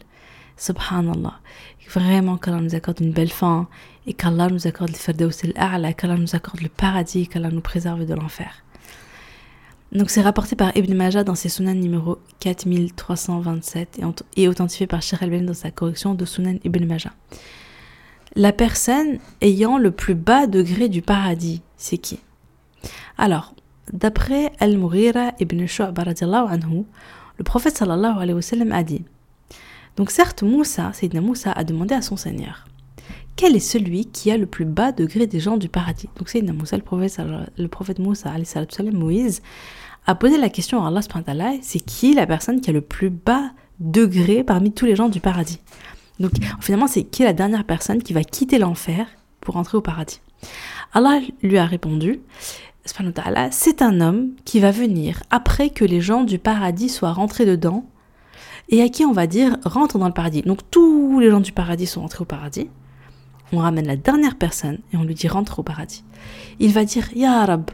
Subhanallah. 0.57 1.41
Vraiment 1.89 2.39
qu'Allah 2.39 2.61
nous 2.61 2.75
accorde 2.75 3.01
une 3.01 3.13
belle 3.13 3.31
fin 3.31 3.69
et 4.07 4.15
qu'Allah 4.15 4.49
nous 4.49 4.67
accorde 4.67 4.91
le 4.91 4.97
Firdaus 4.97 5.43
al 5.57 5.95
qu'Allah 5.95 6.17
nous 6.17 6.35
accorde 6.35 6.63
le 6.63 6.69
paradis, 6.69 7.27
qu'Allah 7.27 7.51
nous 7.51 7.61
préserve 7.61 8.07
de 8.07 8.15
l'enfer. 8.15 8.65
Donc 9.93 10.09
c'est 10.09 10.23
rapporté 10.23 10.57
par 10.57 10.75
Ibn 10.75 10.95
Majah 10.95 11.23
dans 11.23 11.35
ses 11.35 11.51
Sunan 11.51 11.75
numéro 11.75 12.17
4327 12.41 14.01
et, 14.37 14.49
authentifié 14.49 14.87
par 14.87 15.03
Sheikh 15.03 15.23
al 15.23 15.45
dans 15.45 15.53
sa 15.53 15.71
correction 15.71 16.15
de 16.15 16.25
Sunan 16.25 16.57
Ibn 16.65 16.87
Majah. 16.87 17.13
La 18.35 18.53
personne 18.53 19.19
ayant 19.43 19.77
le 19.77 19.91
plus 19.91 20.15
bas 20.15 20.47
degré 20.47 20.89
du 20.89 21.03
paradis, 21.03 21.61
c'est 21.77 21.99
qui? 21.99 22.21
Alors, 23.19 23.55
d'après 23.93 24.53
Al-Mughira 24.59 25.33
ibn 25.39 25.67
Shu'ba 25.67 26.05
anhu, 26.05 26.85
le 27.37 27.45
prophète 27.45 27.77
sallallahu 27.77 28.17
alayhi 28.17 28.33
wa 28.33 28.43
sallam 28.43 28.73
a 28.73 28.83
dit 28.83 29.05
Donc 29.99 30.11
certes, 30.11 30.43
Moussa, 30.43 30.91
Sayyidina 30.95 31.21
Moussa 31.21 31.53
a 31.53 31.65
demandé 31.65 31.95
à 31.95 32.01
son 32.01 32.17
Seigneur 32.17 32.65
quel 33.37 33.57
est 33.57 33.61
celui 33.61 34.07
qui 34.07 34.31
a 34.31 34.37
le 34.37 34.47
plus 34.47 34.65
bas 34.65 34.93
degré 34.93 35.27
des 35.27 35.41
gens 35.41 35.57
du 35.57 35.69
paradis? 35.69 36.09
Donc 36.17 36.29
Sayyidina 36.29 36.53
Moussa, 36.53 36.77
le 36.77 36.83
prophète, 36.83 37.21
le 37.57 37.67
prophète 37.67 37.99
Moussa, 37.99 38.31
Moïse, 38.93 39.43
a 40.07 40.15
posé 40.15 40.37
la 40.37 40.49
question 40.49 40.85
à 40.85 40.89
Allah 40.89 41.53
c'est 41.63 41.81
qui 41.81 42.15
la 42.15 42.27
personne 42.27 42.61
qui 42.61 42.71
a 42.71 42.73
le 42.73 42.81
plus 42.81 43.11
bas 43.11 43.51
degré 43.81 44.45
parmi 44.45 44.73
tous 44.73 44.87
les 44.87 44.97
gens 44.97 45.09
du 45.09 45.21
paradis? 45.21 45.61
Donc 46.21 46.33
finalement, 46.61 46.87
c'est 46.87 47.05
qui 47.05 47.23
la 47.25 47.33
dernière 47.33 47.65
personne 47.65 48.03
qui 48.03 48.13
va 48.13 48.25
quitter 48.25 48.59
l'enfer 48.59 49.07
pour 49.41 49.57
entrer 49.57 49.79
au 49.79 49.81
paradis? 49.81 50.21
Allah 50.93 51.21
lui 51.43 51.59
a 51.59 51.65
répondu, 51.65 52.21
c'est 52.85 53.83
un 53.83 54.01
homme 54.01 54.31
qui 54.45 54.61
va 54.61 54.71
venir 54.71 55.23
après 55.31 55.71
que 55.71 55.85
les 55.85 56.01
gens 56.01 56.25
du 56.25 56.39
paradis 56.39 56.89
soient 56.89 57.13
rentrés 57.13 57.47
dedans 57.47 57.87
et 58.69 58.83
à 58.83 58.89
qui 58.89 59.05
on 59.05 59.13
va 59.13 59.27
dire 59.27 59.57
rentre 59.65 59.99
dans 59.99 60.07
le 60.07 60.13
paradis. 60.13 60.43
Donc 60.43 60.59
tous 60.71 61.21
les 61.21 61.31
gens 61.31 61.41
du 61.41 61.53
paradis 61.53 61.87
sont 61.87 62.03
entrés 62.03 62.23
au 62.23 62.27
paradis. 62.27 62.69
On 63.53 63.59
ramène 63.59 63.87
la 63.87 63.97
dernière 63.97 64.37
personne 64.37 64.79
et 64.93 64.97
on 64.97 65.05
lui 65.05 65.15
dit 65.15 65.29
rentre 65.29 65.61
au 65.61 65.63
paradis. 65.63 66.05
Il 66.59 66.73
va 66.73 66.85
dire 66.85 67.09
Ya 67.15 67.33
Arab, 67.33 67.71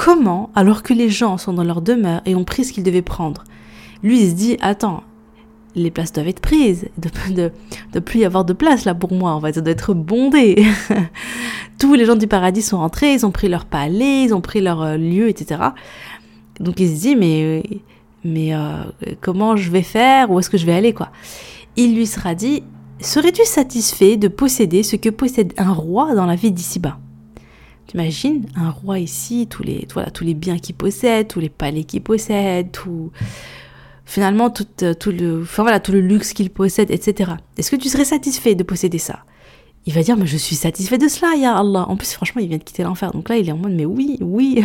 Comment, 0.00 0.50
alors 0.54 0.84
que 0.84 0.94
les 0.94 1.08
gens 1.08 1.38
sont 1.38 1.52
dans 1.52 1.64
leur 1.64 1.82
demeure 1.82 2.20
et 2.24 2.36
ont 2.36 2.44
pris 2.44 2.64
ce 2.64 2.72
qu'ils 2.72 2.84
devaient 2.84 3.02
prendre 3.02 3.42
Lui, 4.04 4.20
il 4.20 4.30
se 4.30 4.34
dit, 4.36 4.56
attends, 4.60 5.02
les 5.74 5.90
places 5.90 6.12
doivent 6.12 6.28
être 6.28 6.38
prises, 6.38 6.86
de, 6.98 7.50
de, 7.92 7.98
plus 7.98 8.20
y 8.20 8.24
avoir 8.24 8.44
de 8.44 8.52
place 8.52 8.84
là 8.84 8.94
pour 8.94 9.12
moi, 9.12 9.34
on 9.34 9.40
va 9.40 9.50
dire 9.50 9.60
d'être 9.60 9.94
bondé. 9.94 10.64
Tous 11.80 11.94
les 11.94 12.04
gens 12.04 12.14
du 12.14 12.28
paradis 12.28 12.62
sont 12.62 12.78
rentrés, 12.78 13.12
ils 13.12 13.26
ont 13.26 13.32
pris 13.32 13.48
leur 13.48 13.64
palais, 13.64 14.22
ils 14.22 14.32
ont 14.32 14.40
pris 14.40 14.60
leur 14.60 14.82
euh, 14.82 14.96
lieu, 14.96 15.28
etc. 15.28 15.62
Donc 16.60 16.78
il 16.78 16.96
se 16.96 17.00
dit, 17.00 17.16
mais, 17.16 17.64
mais 18.22 18.54
euh, 18.54 18.84
comment 19.20 19.56
je 19.56 19.68
vais 19.68 19.82
faire, 19.82 20.30
où 20.30 20.38
est-ce 20.38 20.48
que 20.48 20.58
je 20.58 20.66
vais 20.66 20.74
aller, 20.74 20.92
quoi? 20.92 21.08
Il 21.74 21.96
lui 21.96 22.06
sera 22.06 22.36
dit, 22.36 22.62
serais-tu 23.00 23.44
satisfait 23.44 24.16
de 24.16 24.28
posséder 24.28 24.84
ce 24.84 24.94
que 24.94 25.08
possède 25.08 25.54
un 25.56 25.72
roi 25.72 26.14
dans 26.14 26.26
la 26.26 26.36
vie 26.36 26.52
d'ici-bas? 26.52 26.98
T'imagines 27.88 28.44
un 28.54 28.68
roi 28.68 28.98
ici, 28.98 29.46
tous 29.48 29.62
les, 29.62 29.88
voilà, 29.94 30.10
tous 30.10 30.22
les 30.22 30.34
biens 30.34 30.58
qu'il 30.58 30.74
possède, 30.74 31.26
tous 31.26 31.40
les 31.40 31.48
palais 31.48 31.84
qu'il 31.84 32.02
possède, 32.02 32.70
tout, 32.70 33.10
finalement 34.04 34.50
tout, 34.50 34.66
euh, 34.82 34.92
tout, 34.92 35.10
le, 35.10 35.40
enfin, 35.40 35.62
voilà, 35.62 35.80
tout 35.80 35.92
le 35.92 36.02
luxe 36.02 36.34
qu'il 36.34 36.50
possède, 36.50 36.90
etc. 36.90 37.32
Est-ce 37.56 37.70
que 37.70 37.76
tu 37.76 37.88
serais 37.88 38.04
satisfait 38.04 38.54
de 38.54 38.62
posséder 38.62 38.98
ça? 38.98 39.20
Il 39.86 39.94
va 39.94 40.02
dire, 40.02 40.18
mais 40.18 40.26
je 40.26 40.36
suis 40.36 40.54
satisfait 40.54 40.98
de 40.98 41.08
cela, 41.08 41.34
ya 41.34 41.56
Allah. 41.56 41.86
En 41.88 41.96
plus, 41.96 42.12
franchement, 42.12 42.42
il 42.42 42.48
vient 42.48 42.58
de 42.58 42.62
quitter 42.62 42.82
l'enfer. 42.82 43.10
Donc 43.12 43.30
là, 43.30 43.38
il 43.38 43.48
est 43.48 43.52
en 43.52 43.56
mode, 43.56 43.72
mais 43.72 43.86
oui, 43.86 44.18
oui. 44.20 44.62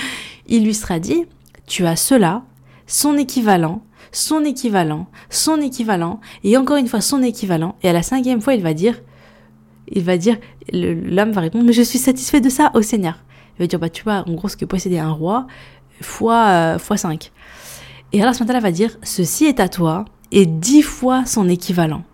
il 0.46 0.62
lui 0.62 0.74
sera 0.74 0.98
dit, 0.98 1.24
tu 1.66 1.86
as 1.86 1.96
cela, 1.96 2.42
son 2.86 3.16
équivalent, 3.16 3.80
son 4.12 4.44
équivalent, 4.44 5.06
son 5.30 5.62
équivalent, 5.62 6.20
et 6.44 6.58
encore 6.58 6.76
une 6.76 6.88
fois 6.88 7.00
son 7.00 7.22
équivalent. 7.22 7.76
Et 7.82 7.88
à 7.88 7.94
la 7.94 8.02
cinquième 8.02 8.42
fois, 8.42 8.52
il 8.52 8.62
va 8.62 8.74
dire, 8.74 9.00
il 9.88 10.02
va 10.02 10.16
dire, 10.16 10.36
l'homme 10.72 11.32
va 11.32 11.40
répondre, 11.40 11.64
mais 11.64 11.72
je 11.72 11.82
suis 11.82 11.98
satisfait 11.98 12.40
de 12.40 12.48
ça 12.48 12.70
au 12.74 12.82
Seigneur. 12.82 13.22
Il 13.56 13.62
va 13.62 13.66
dire, 13.66 13.78
bah 13.78 13.88
tu 13.88 14.02
vois, 14.02 14.24
en 14.28 14.34
gros, 14.34 14.48
ce 14.48 14.56
que 14.56 14.64
possédait 14.64 14.98
un 14.98 15.12
roi, 15.12 15.46
fois, 16.00 16.78
fois 16.78 16.96
5. 16.96 17.32
Et 18.12 18.22
Allah 18.22 18.60
va 18.60 18.70
dire, 18.70 18.96
ceci 19.02 19.44
est 19.44 19.60
à 19.60 19.68
toi, 19.68 20.04
et 20.32 20.46
dix 20.46 20.82
fois 20.82 21.24
son 21.24 21.48
équivalent. 21.48 22.04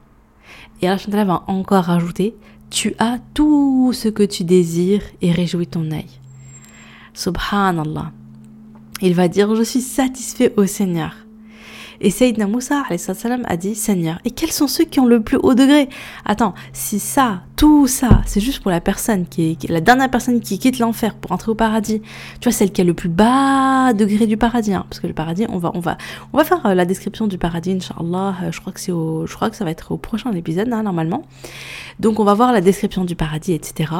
Et 0.81 0.89
Allah 0.89 1.25
va 1.25 1.45
encore 1.47 1.85
rajouter, 1.85 2.35
tu 2.71 2.95
as 2.99 3.19
tout 3.35 3.93
ce 3.93 4.09
que 4.09 4.23
tu 4.23 4.45
désires 4.45 5.03
et 5.21 5.33
réjouis 5.33 5.67
ton 5.67 5.91
œil. 5.91 6.07
Subhanallah. 7.15 8.13
Il 9.03 9.15
va 9.15 9.29
dire, 9.29 9.55
je 9.55 9.63
suis 9.63 9.81
satisfait 9.81 10.55
au 10.57 10.67
Seigneur. 10.67 11.22
Et 12.05 12.11
Sayyidina 12.11 12.49
Moussa 12.49 12.83
a 12.91 13.57
dit 13.57 13.77
Seigneur, 13.77 14.19
et 14.25 14.33
quels 14.33 14.51
sont 14.51 14.67
ceux 14.67 14.85
qui 14.85 14.99
ont 14.99 15.07
le 15.07 15.23
plus 15.23 15.37
haut 15.37 15.55
degré? 15.55 15.89
Attends, 16.25 16.53
si 16.73 16.99
ça, 16.99 17.43
tout 17.55 17.87
ça, 17.87 18.23
c'est 18.27 18.41
juste 18.41 18.61
pour 18.61 18.73
la 18.73 18.81
personne 18.81 19.25
qui 19.25 19.53
est, 19.53 19.69
la 19.69 19.81
dernière 19.81 20.11
personne 20.11 20.41
qui 20.41 20.59
quitte 20.59 20.81
l'enfer 20.81 21.15
pour 21.15 21.31
entrer 21.31 21.53
au 21.53 21.55
paradis, 21.55 22.03
tu 22.41 22.49
vois, 22.49 22.53
celle 22.53 22.73
qui 22.73 22.81
a 22.81 22.85
le 22.85 22.93
plus 22.93 23.09
bas 23.09 23.93
degré 23.93 24.27
du 24.27 24.37
paradis, 24.37 24.75
hein, 24.75 24.85
parce 24.91 24.99
que 24.99 25.07
le 25.07 25.13
paradis, 25.13 25.47
on 25.49 25.59
va, 25.59 25.71
on 25.75 25.81
va, 25.81 25.97
on 26.33 26.39
va 26.39 26.45
faire 26.45 26.67
euh, 26.67 26.75
la 26.75 26.85
description 26.85 27.29
du 27.29 27.39
paradis, 27.39 27.71
Inch'Allah, 27.71 28.35
euh, 28.43 28.51
je 28.51 28.61
crois 28.61 28.73
que 28.73 28.81
c'est 28.81 28.91
je 28.93 29.35
crois 29.35 29.49
que 29.49 29.57
ça 29.57 29.65
va 29.65 29.71
être 29.71 29.93
au 29.93 29.97
prochain 29.97 30.33
épisode, 30.33 30.73
hein, 30.73 30.83
normalement. 30.83 31.23
Donc 32.01 32.19
on 32.19 32.25
va 32.25 32.35
voir 32.35 32.53
la 32.53 32.61
description 32.61 33.05
du 33.05 33.15
paradis, 33.15 33.53
etc. 33.53 33.93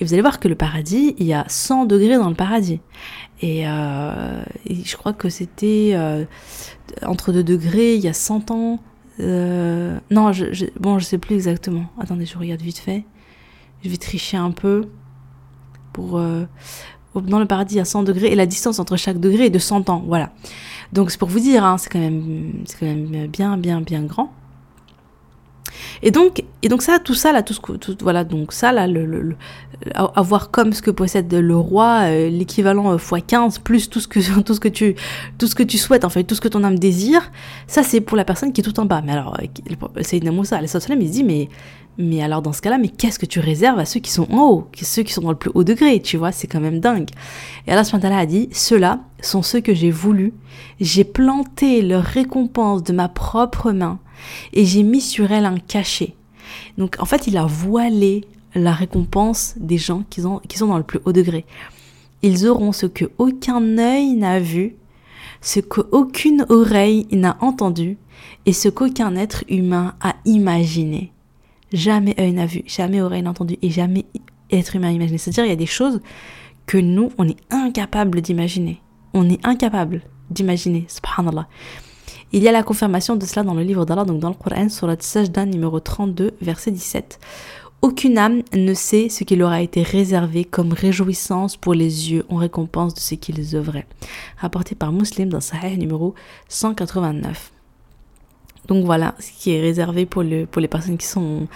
Et 0.00 0.04
vous 0.04 0.14
allez 0.14 0.22
voir 0.22 0.40
que 0.40 0.48
le 0.48 0.54
paradis, 0.54 1.14
il 1.18 1.26
y 1.26 1.34
a 1.34 1.44
100 1.48 1.84
degrés 1.84 2.16
dans 2.16 2.30
le 2.30 2.34
paradis. 2.34 2.80
Et, 3.42 3.68
euh, 3.68 4.42
je 4.66 4.96
crois 4.96 5.12
que 5.12 5.28
c'était 5.28 5.92
euh, 5.94 6.24
entre 7.02 7.32
2 7.32 7.42
degrés, 7.42 7.94
il 7.94 8.00
y 8.00 8.08
a 8.08 8.12
100 8.12 8.50
ans. 8.50 8.78
Euh, 9.20 9.98
non, 10.10 10.32
je, 10.32 10.52
je, 10.52 10.66
bon, 10.78 10.98
sais 11.00 11.18
plus 11.18 11.34
exactement. 11.34 11.86
Attendez, 12.00 12.26
je 12.26 12.38
regarde 12.38 12.62
vite 12.62 12.78
fait. 12.78 13.04
Je 13.82 13.88
vais 13.88 13.96
tricher 13.96 14.36
un 14.36 14.50
peu. 14.50 14.88
Pour, 15.92 16.20
dans 17.14 17.38
le 17.38 17.46
paradis, 17.46 17.76
il 17.76 17.78
y 17.78 17.80
a 17.80 17.86
100 17.86 18.02
degrés 18.02 18.26
et 18.26 18.34
la 18.34 18.44
distance 18.44 18.78
entre 18.78 18.96
chaque 18.96 19.18
degré 19.18 19.46
est 19.46 19.50
de 19.50 19.58
100 19.58 19.88
ans. 19.88 20.02
Voilà. 20.06 20.32
Donc 20.92 21.10
c'est 21.10 21.18
pour 21.18 21.28
vous 21.28 21.40
dire, 21.40 21.64
hein, 21.64 21.78
c'est 21.78 21.88
quand, 21.88 21.98
quand 21.98 22.86
même 22.86 23.26
bien, 23.28 23.56
bien, 23.56 23.80
bien 23.80 24.02
grand. 24.02 24.32
Et 26.02 26.10
donc, 26.10 26.44
et 26.62 26.68
donc 26.68 26.82
ça, 26.82 26.98
tout 26.98 27.14
ça 27.14 27.32
là, 27.32 27.42
tout 27.42 27.54
ce 27.54 27.60
tout, 27.60 27.96
voilà, 28.02 28.24
donc 28.24 28.52
ça 28.52 28.72
là, 28.72 28.86
le, 28.86 29.06
le, 29.06 29.36
avoir 29.94 30.50
comme 30.50 30.72
ce 30.72 30.82
que 30.82 30.90
possède 30.90 31.32
le 31.32 31.56
roi, 31.56 32.02
euh, 32.04 32.28
l'équivalent 32.28 32.96
x15 32.96 33.56
euh, 33.56 33.60
plus 33.62 33.90
tout 33.90 34.00
ce 34.00 34.08
que 34.08 34.20
tout 34.42 34.54
ce 34.54 34.60
que 34.60 34.68
tu 34.68 34.94
tout 35.38 35.46
ce 35.46 35.54
que 35.54 35.62
tu 35.62 35.78
souhaites 35.78 36.04
en 36.04 36.08
fait, 36.08 36.24
tout 36.24 36.34
ce 36.34 36.40
que 36.40 36.48
ton 36.48 36.64
âme 36.64 36.78
désire, 36.78 37.30
ça 37.66 37.82
c'est 37.82 38.00
pour 38.00 38.16
la 38.16 38.24
personne 38.24 38.52
qui 38.52 38.60
est 38.60 38.64
tout 38.64 38.78
en 38.80 38.84
bas. 38.84 39.02
Mais 39.04 39.12
alors, 39.12 39.36
euh, 39.40 40.02
Sayyidina 40.02 40.32
Moussa, 40.32 40.60
il 40.60 40.68
se 40.68 40.94
dit 40.94 41.24
mais 41.24 41.48
mais 41.98 42.22
alors 42.22 42.42
dans 42.42 42.52
ce 42.52 42.60
cas-là, 42.60 42.78
mais 42.78 42.88
qu'est-ce 42.88 43.18
que 43.18 43.26
tu 43.26 43.40
réserves 43.40 43.78
à 43.78 43.84
ceux 43.84 44.00
qui 44.00 44.10
sont 44.10 44.30
en 44.30 44.48
haut, 44.50 44.70
ceux 44.82 45.02
qui 45.02 45.12
sont 45.12 45.22
dans 45.22 45.30
le 45.30 45.36
plus 45.36 45.50
haut 45.54 45.64
degré, 45.64 46.00
tu 46.00 46.16
vois, 46.16 46.30
c'est 46.30 46.46
quand 46.46 46.60
même 46.60 46.80
dingue. 46.80 47.08
Et 47.66 47.72
Allah 47.72 47.82
a 48.02 48.26
dit, 48.26 48.48
ceux-là 48.52 49.00
sont 49.22 49.42
ceux 49.42 49.60
que 49.60 49.74
j'ai 49.74 49.90
voulu, 49.90 50.34
j'ai 50.78 51.04
planté 51.04 51.80
leur 51.80 52.02
récompense 52.02 52.82
de 52.82 52.92
ma 52.92 53.08
propre 53.08 53.72
main 53.72 53.98
et 54.52 54.64
j'ai 54.64 54.82
mis 54.82 55.00
sur 55.00 55.30
elle 55.32 55.44
un 55.44 55.58
cachet. 55.58 56.14
Donc 56.78 56.96
en 56.98 57.04
fait, 57.04 57.26
il 57.26 57.36
a 57.36 57.46
voilé 57.46 58.24
la 58.54 58.72
récompense 58.72 59.54
des 59.58 59.78
gens 59.78 60.04
qui 60.08 60.20
sont, 60.20 60.40
dans 60.60 60.78
le 60.78 60.82
plus 60.82 61.00
haut 61.04 61.12
degré. 61.12 61.44
Ils 62.22 62.46
auront 62.46 62.72
ce 62.72 62.86
que 62.86 63.04
aucun 63.18 63.78
œil 63.78 64.14
n'a 64.14 64.40
vu, 64.40 64.76
ce 65.40 65.60
qu'aucune 65.60 66.46
oreille 66.48 67.06
n'a 67.12 67.36
entendu 67.40 67.98
et 68.46 68.52
ce 68.52 68.68
qu'aucun 68.68 69.14
être 69.16 69.44
humain 69.48 69.94
a 70.00 70.14
imaginé. 70.24 71.12
Jamais 71.72 72.14
œil 72.18 72.32
n'a 72.32 72.46
vu, 72.46 72.62
jamais 72.66 73.02
oreille 73.02 73.22
n'a 73.22 73.30
entendu 73.30 73.58
et 73.60 73.70
jamais 73.70 74.06
être 74.50 74.76
humain 74.76 74.88
a 74.88 74.92
imaginé. 74.92 75.18
C'est-à-dire 75.18 75.44
il 75.44 75.50
y 75.50 75.52
a 75.52 75.56
des 75.56 75.66
choses 75.66 76.00
que 76.66 76.78
nous, 76.78 77.10
on 77.18 77.28
est 77.28 77.36
incapable 77.50 78.20
d'imaginer. 78.22 78.80
On 79.12 79.28
est 79.28 79.44
incapable 79.46 80.02
d'imaginer, 80.30 80.86
subhanallah. 80.88 81.46
Il 82.32 82.42
y 82.42 82.48
a 82.48 82.52
la 82.52 82.62
confirmation 82.62 83.14
de 83.16 83.24
cela 83.24 83.44
dans 83.44 83.54
le 83.54 83.62
livre 83.62 83.84
d'Allah, 83.84 84.04
donc 84.04 84.18
dans 84.18 84.28
le 84.28 84.34
Coran, 84.34 84.68
sur 84.68 84.86
la 84.86 84.96
Sajda 84.98 85.46
numéro 85.46 85.78
32, 85.78 86.32
verset 86.40 86.72
17. 86.72 87.20
Aucune 87.82 88.18
âme 88.18 88.42
ne 88.52 88.74
sait 88.74 89.08
ce 89.08 89.22
qui 89.22 89.36
leur 89.36 89.50
a 89.50 89.62
été 89.62 89.82
réservé 89.82 90.44
comme 90.44 90.72
réjouissance 90.72 91.56
pour 91.56 91.72
les 91.72 92.10
yeux 92.10 92.26
en 92.28 92.36
récompense 92.36 92.94
de 92.94 93.00
ce 93.00 93.14
qu'ils 93.14 93.54
œuvraient. 93.54 93.86
Rapporté 94.38 94.74
par 94.74 94.90
Muslim 94.92 95.28
dans 95.28 95.40
Sahih 95.40 95.78
numéro 95.78 96.14
189. 96.48 97.52
Donc 98.66 98.84
voilà 98.84 99.14
ce 99.20 99.30
qui 99.30 99.52
est 99.52 99.60
réservé 99.60 100.04
pour, 100.04 100.24
le, 100.24 100.46
pour 100.46 100.60
les 100.60 100.68
personnes 100.68 100.98
qui 100.98 101.06
sont 101.06 101.46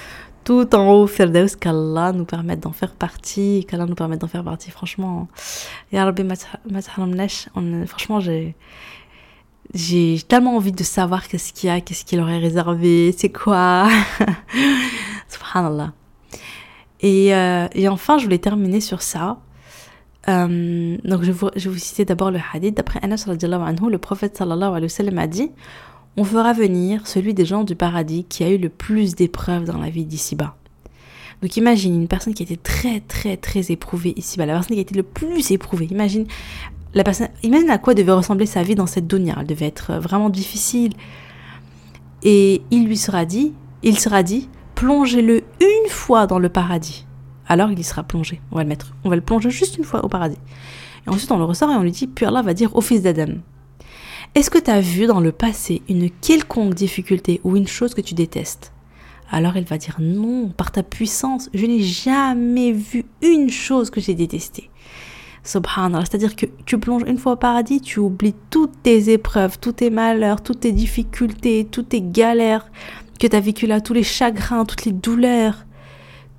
tout 0.45 0.75
en 0.75 0.93
haut, 0.93 1.07
Firdaus, 1.07 1.57
qu'Allah 1.59 2.12
nous 2.12 2.25
permette 2.25 2.61
d'en 2.61 2.73
faire 2.73 2.95
partie, 2.95 3.67
qu'Allah 3.69 3.87
nous 3.87 3.95
permette 3.95 4.21
d'en 4.21 4.29
faire 4.29 4.45
partie. 4.45 4.71
Franchement, 4.71 5.29
franchement, 7.87 8.21
j'ai 8.21 8.55
j'ai 9.75 10.21
tellement 10.27 10.57
envie 10.57 10.73
de 10.73 10.83
savoir 10.83 11.29
qu'est-ce 11.29 11.53
qu'il 11.53 11.69
y 11.69 11.71
a, 11.71 11.81
qu'est-ce 11.81 12.05
qu'il 12.05 12.21
aurait 12.21 12.39
réservé, 12.39 13.15
c'est 13.17 13.31
quoi. 13.31 13.89
Subhanallah. 15.29 15.93
Et, 17.00 17.35
euh, 17.35 17.69
et, 17.73 17.89
enfin, 17.89 18.19
je 18.19 18.25
voulais 18.25 18.39
terminer 18.39 18.81
sur 18.81 19.00
ça. 19.03 19.39
Euh, 20.29 20.99
donc 21.05 21.23
je, 21.23 21.33
vais 21.33 21.71
vous 21.71 21.79
citer 21.79 22.05
d'abord 22.05 22.31
le 22.31 22.41
hadith. 22.53 22.77
D'après 22.77 23.00
Anas 23.03 23.25
le 23.27 23.99
prophète 23.99 24.37
sallallahu 24.37 24.71
alayhi 24.71 24.85
wa 24.85 24.89
sallam 24.89 25.19
a 25.19 25.27
dit 25.27 25.50
On 26.17 26.25
fera 26.25 26.53
venir 26.53 27.07
celui 27.07 27.33
des 27.33 27.47
gens 27.47 27.65
du 27.65 27.75
paradis 27.75 28.25
qui 28.25 28.45
a 28.45 28.50
eu 28.50 28.59
le 28.59 28.69
plus 28.69 29.15
d'épreuves 29.15 29.65
dans 29.65 29.79
la 29.79 29.89
vie 29.89 30.05
d'ici-bas. 30.05 30.57
Donc 31.41 31.57
imagine 31.57 31.95
une 31.95 32.09
personne 32.09 32.35
qui 32.35 32.43
a 32.43 32.45
été 32.45 32.59
très 32.59 33.00
très 33.00 33.39
très 33.39 33.73
éprouvée 33.73 34.12
ici-bas, 34.17 34.45
la 34.45 34.55
personne 34.55 34.75
qui 34.75 34.81
a 34.81 34.83
été 34.83 34.95
le 34.95 35.03
plus 35.03 35.53
éprouvée. 35.53 35.87
Imagine 35.91 36.27
imagine 37.42 37.70
à 37.70 37.78
quoi 37.78 37.94
devait 37.94 38.12
ressembler 38.12 38.47
sa 38.47 38.62
vie 38.62 38.75
dans 38.75 38.87
cette 38.87 39.06
dunya. 39.06 39.37
Elle 39.40 39.47
devait 39.47 39.66
être 39.66 39.94
vraiment 39.94 40.30
difficile. 40.30 40.92
Et 42.23 42.62
il 42.70 42.87
lui 42.87 42.97
sera 42.97 43.25
dit, 43.25 43.54
il 43.82 43.99
sera 43.99 44.23
dit, 44.23 44.49
plongez-le 44.75 45.42
une 45.61 45.90
fois 45.90 46.26
dans 46.26 46.38
le 46.38 46.49
paradis 46.49 47.06
alors 47.50 47.73
il 47.73 47.78
y 47.80 47.82
sera 47.82 48.04
plongé. 48.04 48.40
On 48.52 48.56
va 48.56 48.62
le 48.62 48.68
mettre, 48.68 48.94
on 49.02 49.11
va 49.11 49.16
le 49.16 49.23
plonger 49.23 49.50
juste 49.50 49.76
une 49.76 49.82
fois 49.82 50.04
au 50.04 50.09
paradis. 50.09 50.38
Et 51.04 51.11
ensuite 51.11 51.32
on 51.32 51.37
le 51.37 51.44
ressort 51.44 51.68
et 51.70 51.75
on 51.75 51.82
lui 51.82 51.90
dit, 51.90 52.06
puis 52.06 52.25
Allah 52.25 52.42
va 52.42 52.54
dire 52.54 52.76
au 52.76 52.80
fils 52.80 53.02
d'Adam, 53.02 53.38
est-ce 54.37 54.50
que 54.50 54.59
tu 54.59 54.70
as 54.70 54.80
vu 54.80 55.06
dans 55.06 55.18
le 55.18 55.32
passé 55.32 55.82
une 55.88 56.11
quelconque 56.11 56.75
difficulté 56.75 57.40
ou 57.42 57.56
une 57.56 57.66
chose 57.66 57.92
que 57.92 58.00
tu 58.00 58.14
détestes? 58.14 58.73
Alors 59.32 59.56
il 59.56 59.64
va 59.64 59.78
dire 59.78 59.97
non, 59.99 60.49
par 60.49 60.70
ta 60.70 60.85
puissance, 60.85 61.50
je 61.52 61.66
n'ai 61.66 61.82
jamais 61.82 62.70
vu 62.70 63.04
une 63.20 63.50
chose 63.50 63.90
que 63.90 64.00
j'ai 64.00 64.14
détestée. 64.14 64.70
C'est-à-dire 65.50 66.37
que 66.37 66.47
tu 66.64 66.78
plonges 66.78 67.02
une 67.07 67.19
fois 67.19 67.33
au 67.33 67.37
paradis, 67.37 67.80
tu 67.80 67.99
oublies 67.99 68.35
toutes 68.50 68.83
tes 68.83 69.12
épreuves, 69.12 69.59
tous 69.59 69.73
tes 69.73 69.90
malheurs, 69.90 70.42
toutes 70.42 70.61
tes 70.61 70.73
difficultés, 70.73 71.66
toutes 71.71 71.90
tes 71.90 72.02
galères 72.02 72.71
que 73.19 73.26
tu 73.26 73.37
as 73.37 73.40
vécues 73.40 73.66
là, 73.66 73.80
tous 73.80 73.92
les 73.92 74.02
chagrins, 74.02 74.64
toutes 74.64 74.85
les 74.85 74.92
douleurs. 74.92 75.66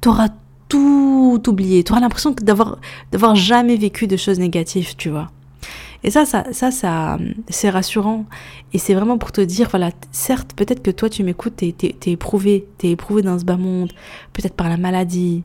Tu 0.01 0.09
auras 0.09 0.29
tout 0.67 1.41
oublié. 1.47 1.83
Tu 1.83 1.91
auras 1.91 2.01
l'impression 2.01 2.33
d'avoir, 2.41 2.79
d'avoir 3.11 3.35
jamais 3.35 3.75
vécu 3.75 4.07
de 4.07 4.17
choses 4.17 4.39
négatives, 4.39 4.95
tu 4.95 5.09
vois. 5.09 5.29
Et 6.03 6.09
ça, 6.09 6.25
ça, 6.25 6.45
ça, 6.51 6.71
ça 6.71 7.17
c'est 7.49 7.69
rassurant. 7.69 8.25
Et 8.73 8.79
c'est 8.79 8.93
vraiment 8.93 9.17
pour 9.17 9.31
te 9.31 9.41
dire, 9.41 9.67
voilà, 9.69 9.91
certes, 10.11 10.53
peut-être 10.55 10.81
que 10.81 10.89
toi, 10.89 11.09
tu 11.09 11.23
m'écoutes, 11.23 11.57
t'es, 11.57 11.73
t'es, 11.77 11.95
t'es 11.99 12.11
éprouvé, 12.11 12.65
t'es 12.77 12.89
éprouvé 12.89 13.21
dans 13.21 13.37
ce 13.37 13.45
bas 13.45 13.57
monde, 13.57 13.91
peut-être 14.33 14.55
par 14.55 14.69
la 14.69 14.77
maladie, 14.77 15.43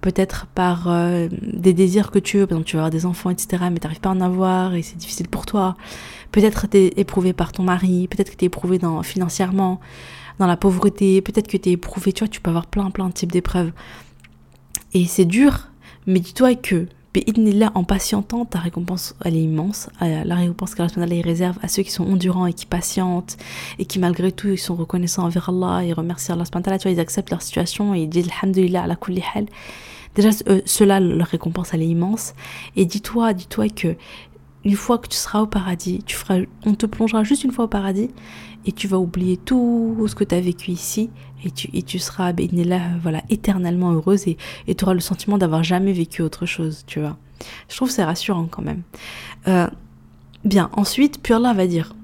peut-être 0.00 0.46
par 0.54 0.88
euh, 0.88 1.28
des 1.42 1.72
désirs 1.72 2.10
que 2.10 2.18
tu 2.18 2.38
veux, 2.38 2.46
par 2.46 2.56
exemple, 2.56 2.68
tu 2.68 2.76
veux 2.76 2.80
avoir 2.80 2.90
des 2.90 3.06
enfants, 3.06 3.30
etc., 3.30 3.64
mais 3.70 3.78
t'arrives 3.78 4.00
pas 4.00 4.10
à 4.10 4.12
en 4.12 4.20
avoir 4.20 4.74
et 4.74 4.82
c'est 4.82 4.96
difficile 4.96 5.28
pour 5.28 5.46
toi. 5.46 5.76
Peut-être 6.32 6.66
t'es 6.66 6.92
éprouvé 6.96 7.32
par 7.32 7.52
ton 7.52 7.62
mari, 7.62 8.08
peut-être 8.08 8.30
que 8.30 8.36
t'es 8.36 8.46
éprouvé 8.46 8.78
dans, 8.78 9.02
financièrement, 9.02 9.80
dans 10.38 10.46
la 10.46 10.56
pauvreté, 10.56 11.20
peut-être 11.20 11.48
que 11.48 11.56
t'es 11.56 11.72
éprouvé, 11.72 12.12
tu 12.12 12.24
vois, 12.24 12.28
tu 12.28 12.40
peux 12.40 12.50
avoir 12.50 12.66
plein, 12.66 12.90
plein 12.90 13.08
de 13.08 13.12
types 13.12 13.32
d'épreuves. 13.32 13.72
Et 14.94 15.06
c'est 15.06 15.24
dur, 15.24 15.68
mais 16.06 16.20
dis-toi 16.20 16.54
que 16.54 16.86
là 17.14 17.72
en 17.74 17.84
patientant, 17.84 18.44
ta 18.44 18.58
récompense, 18.58 19.14
elle 19.24 19.36
est 19.36 19.42
immense. 19.42 19.88
Euh, 20.02 20.22
la 20.24 20.34
récompense 20.36 20.74
qu'Allah 20.74 21.14
est 21.14 21.20
réserve 21.20 21.58
à 21.62 21.68
ceux 21.68 21.82
qui 21.82 21.90
sont 21.90 22.04
endurants 22.04 22.46
et 22.46 22.52
qui 22.52 22.66
patientent 22.66 23.36
et 23.78 23.84
qui 23.84 23.98
malgré 23.98 24.32
tout, 24.32 24.48
ils 24.48 24.58
sont 24.58 24.76
reconnaissants 24.76 25.24
envers 25.24 25.48
Allah 25.48 25.84
et 25.84 25.92
remercient 25.92 26.32
Allah. 26.32 26.44
Tu 26.44 26.60
vois, 26.60 26.90
ils 26.90 27.00
acceptent 27.00 27.30
leur 27.30 27.42
situation 27.42 27.94
et 27.94 28.00
ils 28.00 28.08
disent 28.08 28.28
Alhamdulillah 28.40 28.84
ala 28.84 28.96
kulli 28.96 29.22
hal. 29.34 29.46
Déjà, 30.14 30.30
euh, 30.48 30.60
cela, 30.64 31.00
leur 31.00 31.28
récompense, 31.28 31.74
elle 31.74 31.82
est 31.82 31.88
immense. 31.88 32.34
Et 32.76 32.84
dis-toi, 32.84 33.34
dis-toi 33.34 33.68
que 33.68 33.94
une 34.68 34.76
fois 34.76 34.98
que 34.98 35.08
tu 35.08 35.16
seras 35.16 35.40
au 35.40 35.46
paradis, 35.46 36.02
tu 36.04 36.14
feras, 36.14 36.40
on 36.66 36.74
te 36.74 36.84
plongera 36.84 37.24
juste 37.24 37.42
une 37.42 37.52
fois 37.52 37.64
au 37.64 37.68
paradis 37.68 38.10
et 38.66 38.72
tu 38.72 38.86
vas 38.86 38.98
oublier 38.98 39.38
tout 39.38 39.96
ce 40.06 40.14
que 40.14 40.24
tu 40.24 40.34
as 40.34 40.42
vécu 40.42 40.72
ici 40.72 41.08
et 41.42 41.50
tu, 41.50 41.70
et 41.72 41.82
tu 41.82 41.98
seras 41.98 42.32
là, 42.32 42.80
voilà, 43.02 43.22
éternellement 43.30 43.92
heureuse 43.92 44.28
et 44.28 44.36
tu 44.74 44.84
auras 44.84 44.92
le 44.92 45.00
sentiment 45.00 45.38
d'avoir 45.38 45.64
jamais 45.64 45.94
vécu 45.94 46.20
autre 46.20 46.44
chose, 46.44 46.84
tu 46.86 47.00
vois. 47.00 47.16
Je 47.70 47.76
trouve 47.76 47.88
c'est 47.88 48.04
rassurant 48.04 48.46
quand 48.50 48.60
même. 48.60 48.82
Euh, 49.46 49.68
bien, 50.44 50.68
ensuite, 50.74 51.18
Allah 51.30 51.54
va 51.54 51.66
dire, 51.66 51.94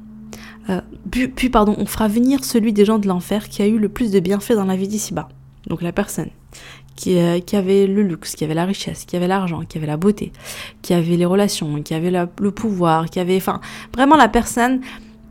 euh, 0.70 0.80
puis, 1.10 1.28
puis, 1.28 1.50
pardon, 1.50 1.74
on 1.76 1.84
fera 1.84 2.08
venir 2.08 2.46
celui 2.46 2.72
des 2.72 2.86
gens 2.86 2.98
de 2.98 3.08
l'enfer 3.08 3.50
qui 3.50 3.60
a 3.60 3.66
eu 3.66 3.78
le 3.78 3.90
plus 3.90 4.10
de 4.10 4.20
bienfaits 4.20 4.54
dans 4.54 4.64
la 4.64 4.76
vie 4.76 4.88
d'ici-bas. 4.88 5.28
Donc 5.66 5.82
la 5.82 5.92
personne 5.92 6.30
qui, 6.96 7.18
euh, 7.18 7.40
qui, 7.40 7.56
avait 7.56 7.86
le 7.86 8.02
luxe, 8.02 8.34
qui 8.34 8.44
avait 8.44 8.54
la 8.54 8.64
richesse, 8.64 9.04
qui 9.04 9.16
avait 9.16 9.28
l'argent, 9.28 9.62
qui 9.68 9.78
avait 9.78 9.86
la 9.86 9.96
beauté, 9.96 10.32
qui 10.82 10.94
avait 10.94 11.16
les 11.16 11.24
relations, 11.24 11.82
qui 11.82 11.94
avait 11.94 12.10
le 12.10 12.50
pouvoir, 12.50 13.10
qui 13.10 13.20
avait, 13.20 13.36
enfin, 13.36 13.60
vraiment 13.92 14.16
la 14.16 14.28
personne 14.28 14.80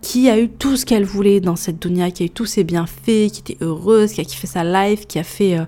qui 0.01 0.29
a 0.29 0.37
eu 0.37 0.49
tout 0.49 0.75
ce 0.75 0.85
qu'elle 0.85 1.05
voulait 1.05 1.39
dans 1.39 1.55
cette 1.55 1.81
dunya, 1.81 2.11
qui 2.11 2.23
a 2.23 2.25
eu 2.25 2.29
tous 2.29 2.45
ses 2.45 2.63
bienfaits, 2.63 3.31
qui 3.31 3.39
était 3.39 3.57
heureuse, 3.61 4.11
qui 4.11 4.21
a 4.21 4.25
kiffé 4.25 4.47
sa 4.47 4.63
life, 4.63 5.07
qui 5.07 5.17
a 5.17 5.23
fait, 5.23 5.57
euh, 5.57 5.65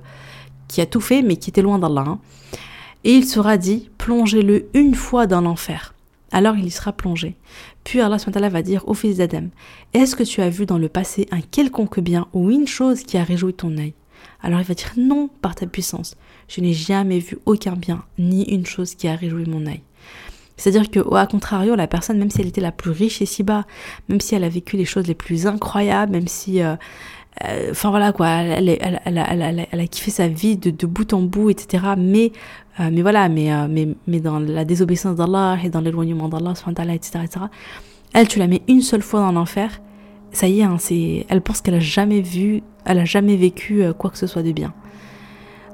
qui 0.67 0.81
a 0.81 0.85
tout 0.85 0.99
fait, 0.99 1.21
mais 1.21 1.37
qui 1.37 1.49
était 1.49 1.61
loin 1.61 1.79
d'Allah. 1.79 2.03
Hein. 2.05 2.19
Et 3.05 3.13
il 3.13 3.25
sera 3.25 3.57
dit, 3.57 3.89
plongez-le 3.97 4.67
une 4.73 4.95
fois 4.95 5.27
dans 5.27 5.41
l'enfer. 5.41 5.93
Alors 6.31 6.57
il 6.57 6.65
y 6.65 6.71
sera 6.71 6.91
plongé. 6.91 7.37
Puis 7.85 8.01
Allah 8.01 8.17
va 8.49 8.61
dire 8.61 8.83
au 8.87 8.93
fils 8.93 9.17
d'Adam, 9.17 9.47
est-ce 9.93 10.15
que 10.15 10.23
tu 10.23 10.41
as 10.41 10.49
vu 10.49 10.65
dans 10.65 10.77
le 10.77 10.89
passé 10.89 11.27
un 11.31 11.39
quelconque 11.39 11.99
bien 11.99 12.27
ou 12.33 12.49
une 12.49 12.67
chose 12.67 13.03
qui 13.03 13.17
a 13.17 13.23
réjoui 13.23 13.53
ton 13.53 13.77
œil? 13.77 13.93
Alors 14.41 14.59
il 14.59 14.65
va 14.65 14.73
dire 14.73 14.91
non 14.97 15.29
par 15.41 15.55
ta 15.55 15.65
puissance. 15.65 16.15
Je 16.47 16.61
n'ai 16.61 16.73
jamais 16.73 17.19
vu 17.19 17.37
aucun 17.45 17.73
bien 17.73 18.03
ni 18.19 18.43
une 18.43 18.65
chose 18.65 18.95
qui 18.95 19.07
a 19.07 19.15
réjoui 19.15 19.45
mon 19.45 19.65
œil. 19.65 19.81
C'est-à-dire 20.57 20.89
que, 20.89 20.99
au 20.99 21.27
contrario, 21.27 21.75
la 21.75 21.87
personne, 21.87 22.17
même 22.17 22.29
si 22.29 22.41
elle 22.41 22.47
était 22.47 22.61
la 22.61 22.71
plus 22.71 22.91
riche 22.91 23.21
et 23.21 23.25
si 23.25 23.43
bas, 23.43 23.65
même 24.07 24.21
si 24.21 24.35
elle 24.35 24.43
a 24.43 24.49
vécu 24.49 24.77
les 24.77 24.85
choses 24.85 25.07
les 25.07 25.15
plus 25.15 25.47
incroyables, 25.47 26.13
même 26.13 26.27
si, 26.27 26.61
euh, 26.61 26.75
euh, 27.43 27.71
enfin 27.71 27.89
voilà 27.89 28.13
quoi, 28.13 28.27
elle, 28.27 28.69
a 28.69 29.87
kiffé 29.87 30.11
sa 30.11 30.27
vie 30.27 30.55
de, 30.55 30.69
de 30.69 30.85
bout 30.85 31.11
en 31.13 31.21
bout, 31.21 31.49
etc. 31.49 31.83
Mais, 31.97 32.31
euh, 32.79 32.89
mais 32.91 33.01
voilà, 33.01 33.27
mais, 33.27 33.49
mais, 33.67 33.89
mais 34.07 34.19
dans 34.21 34.39
la 34.39 34.63
désobéissance 34.63 35.17
d'Allah 35.17 35.57
et 35.63 35.69
dans 35.69 35.81
l'éloignement 35.81 36.29
d'Allah, 36.29 36.53
etc., 36.53 37.25
etc. 37.25 37.45
Elle, 38.13 38.29
tu 38.29 38.39
la 38.39 38.47
mets 38.47 38.61
une 38.69 38.81
seule 38.81 39.01
fois 39.01 39.19
dans 39.19 39.33
l'enfer, 39.33 39.81
ça 40.31 40.47
y 40.47 40.59
est, 40.59 40.63
hein, 40.63 40.77
elle 41.29 41.41
pense 41.41 41.61
qu'elle 41.61 41.75
a 41.75 41.79
jamais 41.79 42.21
vu, 42.21 42.61
elle 42.85 42.99
a 42.99 43.05
jamais 43.05 43.35
vécu 43.35 43.83
quoi 43.97 44.09
que 44.09 44.17
ce 44.17 44.27
soit 44.27 44.43
de 44.43 44.51
bien. 44.51 44.73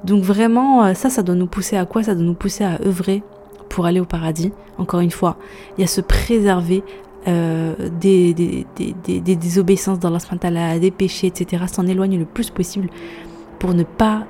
Donc 0.03 0.23
vraiment, 0.23 0.93
ça, 0.93 1.09
ça 1.09 1.23
doit 1.23 1.35
nous 1.35 1.47
pousser 1.47 1.77
à 1.77 1.85
quoi? 1.85 2.03
Ça 2.03 2.15
doit 2.15 2.23
nous 2.23 2.33
pousser 2.33 2.63
à 2.63 2.79
œuvrer 2.85 3.23
pour 3.69 3.85
aller 3.85 3.99
au 3.99 4.05
paradis. 4.05 4.51
Encore 4.77 4.99
une 4.99 5.11
fois, 5.11 5.37
il 5.77 5.81
y 5.81 5.83
a 5.83 5.87
se 5.87 6.01
préserver 6.01 6.83
euh, 7.27 7.75
des, 7.99 8.33
des, 8.33 8.65
des, 8.75 9.19
des, 9.19 9.35
désobéissances 9.35 9.99
dans 9.99 10.09
la 10.09 10.79
des 10.79 10.89
péchés, 10.89 11.27
etc. 11.27 11.63
S'en 11.71 11.85
éloigner 11.85 12.17
le 12.17 12.25
plus 12.25 12.49
possible 12.49 12.89
pour 13.59 13.75
ne 13.75 13.83
pas 13.83 14.25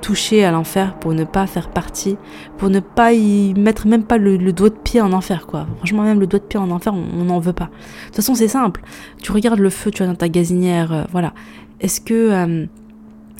toucher 0.00 0.44
à 0.44 0.50
l'enfer, 0.50 0.98
pour 0.98 1.14
ne 1.14 1.24
pas 1.24 1.46
faire 1.46 1.70
partie, 1.70 2.16
pour 2.58 2.70
ne 2.70 2.80
pas 2.80 3.12
y 3.12 3.54
mettre 3.54 3.86
même 3.86 4.04
pas 4.04 4.18
le, 4.18 4.38
doigt 4.52 4.70
de 4.70 4.74
pied 4.74 5.00
en 5.00 5.12
enfer, 5.12 5.46
quoi. 5.46 5.66
Franchement, 5.78 6.02
même 6.02 6.20
le 6.20 6.26
doigt 6.26 6.40
de 6.40 6.44
pied 6.44 6.58
en 6.58 6.70
enfer, 6.70 6.94
on 6.94 7.24
n'en 7.24 7.38
veut 7.38 7.52
pas. 7.52 7.66
De 7.66 8.06
toute 8.06 8.16
façon, 8.16 8.34
c'est 8.34 8.48
simple. 8.48 8.82
Tu 9.22 9.32
regardes 9.32 9.58
le 9.58 9.70
feu, 9.70 9.90
tu 9.90 9.98
vois, 9.98 10.06
dans 10.06 10.18
ta 10.18 10.28
gazinière, 10.28 10.92
euh, 10.92 11.04
voilà. 11.12 11.34
Est-ce 11.80 12.00
que, 12.00 12.14
euh, 12.14 12.66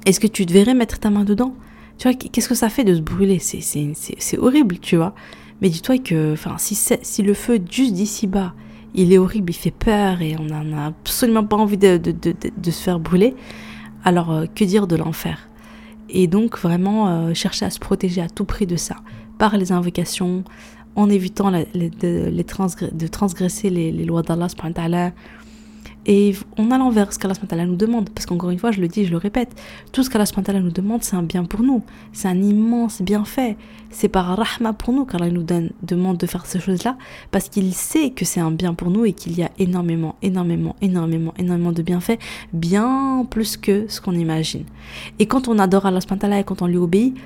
est-ce 0.04 0.20
que 0.20 0.26
tu 0.26 0.46
devrais 0.46 0.74
mettre 0.74 0.98
ta 0.98 1.10
main 1.10 1.24
dedans? 1.24 1.54
Tu 1.98 2.08
vois, 2.08 2.16
qu'est-ce 2.16 2.48
que 2.48 2.54
ça 2.54 2.68
fait 2.68 2.84
de 2.84 2.94
se 2.94 3.00
brûler? 3.00 3.38
C'est 3.38 4.38
horrible, 4.38 4.78
tu 4.78 4.96
vois. 4.96 5.14
Mais 5.62 5.70
dis-toi 5.70 5.98
que 5.98 6.34
enfin, 6.34 6.56
si, 6.58 6.74
si 6.74 7.22
le 7.22 7.32
feu 7.32 7.58
juste 7.70 7.94
d'ici 7.94 8.26
bas, 8.26 8.52
il 8.94 9.12
est 9.12 9.18
horrible, 9.18 9.50
il 9.50 9.56
fait 9.56 9.70
peur 9.70 10.22
et 10.22 10.36
on 10.38 10.44
n'a 10.44 10.86
absolument 10.86 11.44
pas 11.44 11.56
envie 11.56 11.76
de, 11.76 11.96
de, 11.98 12.12
de, 12.12 12.34
de, 12.56 12.70
se 12.70 12.82
faire 12.82 12.98
brûler, 12.98 13.34
alors 14.04 14.32
euh, 14.32 14.46
que 14.46 14.64
dire 14.64 14.86
de 14.86 14.96
l'enfer? 14.96 15.48
Et 16.08 16.26
donc 16.26 16.58
vraiment 16.58 17.08
euh, 17.08 17.34
chercher 17.34 17.64
à 17.64 17.70
se 17.70 17.78
protéger 17.78 18.20
à 18.20 18.28
tout 18.28 18.44
prix 18.44 18.66
de 18.66 18.76
ça, 18.76 18.96
par 19.38 19.56
les 19.56 19.72
invocations, 19.72 20.44
en 20.94 21.10
évitant 21.10 21.50
de, 21.50 21.66
les 21.74 21.90
de 22.30 23.06
transgresser 23.06 23.70
les 23.70 24.04
lois 24.04 24.22
d'Allah, 24.22 25.12
et 26.06 26.34
on 26.56 26.70
a 26.70 26.78
l'envers 26.78 27.12
ce 27.12 27.18
qu'Allah 27.18 27.66
nous 27.66 27.76
demande. 27.76 28.10
Parce 28.10 28.26
qu'encore 28.26 28.50
une 28.50 28.58
fois, 28.58 28.70
je 28.70 28.80
le 28.80 28.88
dis, 28.88 29.04
je 29.04 29.10
le 29.10 29.16
répète, 29.16 29.50
tout 29.92 30.04
ce 30.04 30.10
qu'Allah 30.10 30.60
nous 30.60 30.70
demande, 30.70 31.02
c'est 31.02 31.16
un 31.16 31.22
bien 31.22 31.44
pour 31.44 31.62
nous. 31.62 31.82
C'est 32.12 32.28
un 32.28 32.40
immense 32.40 33.02
bienfait. 33.02 33.56
C'est 33.90 34.08
par 34.08 34.36
rahma 34.36 34.72
pour 34.72 34.94
nous 34.94 35.04
qu'Allah 35.04 35.30
nous 35.30 35.44
demande 35.82 36.16
de 36.16 36.26
faire 36.26 36.46
ces 36.46 36.60
choses-là. 36.60 36.96
Parce 37.32 37.48
qu'il 37.48 37.74
sait 37.74 38.10
que 38.10 38.24
c'est 38.24 38.40
un 38.40 38.52
bien 38.52 38.72
pour 38.72 38.90
nous 38.90 39.04
et 39.04 39.12
qu'il 39.12 39.36
y 39.36 39.42
a 39.42 39.50
énormément, 39.58 40.14
énormément, 40.22 40.76
énormément, 40.80 41.34
énormément 41.38 41.72
de 41.72 41.82
bienfaits. 41.82 42.18
Bien 42.52 43.26
plus 43.28 43.56
que 43.56 43.86
ce 43.88 44.00
qu'on 44.00 44.12
imagine. 44.12 44.64
Et 45.18 45.26
quand 45.26 45.48
on 45.48 45.58
adore 45.58 45.86
Allah 45.86 46.00
et 46.38 46.44
quand 46.44 46.62
on 46.62 46.66
lui 46.66 46.76
obéit, 46.76 47.16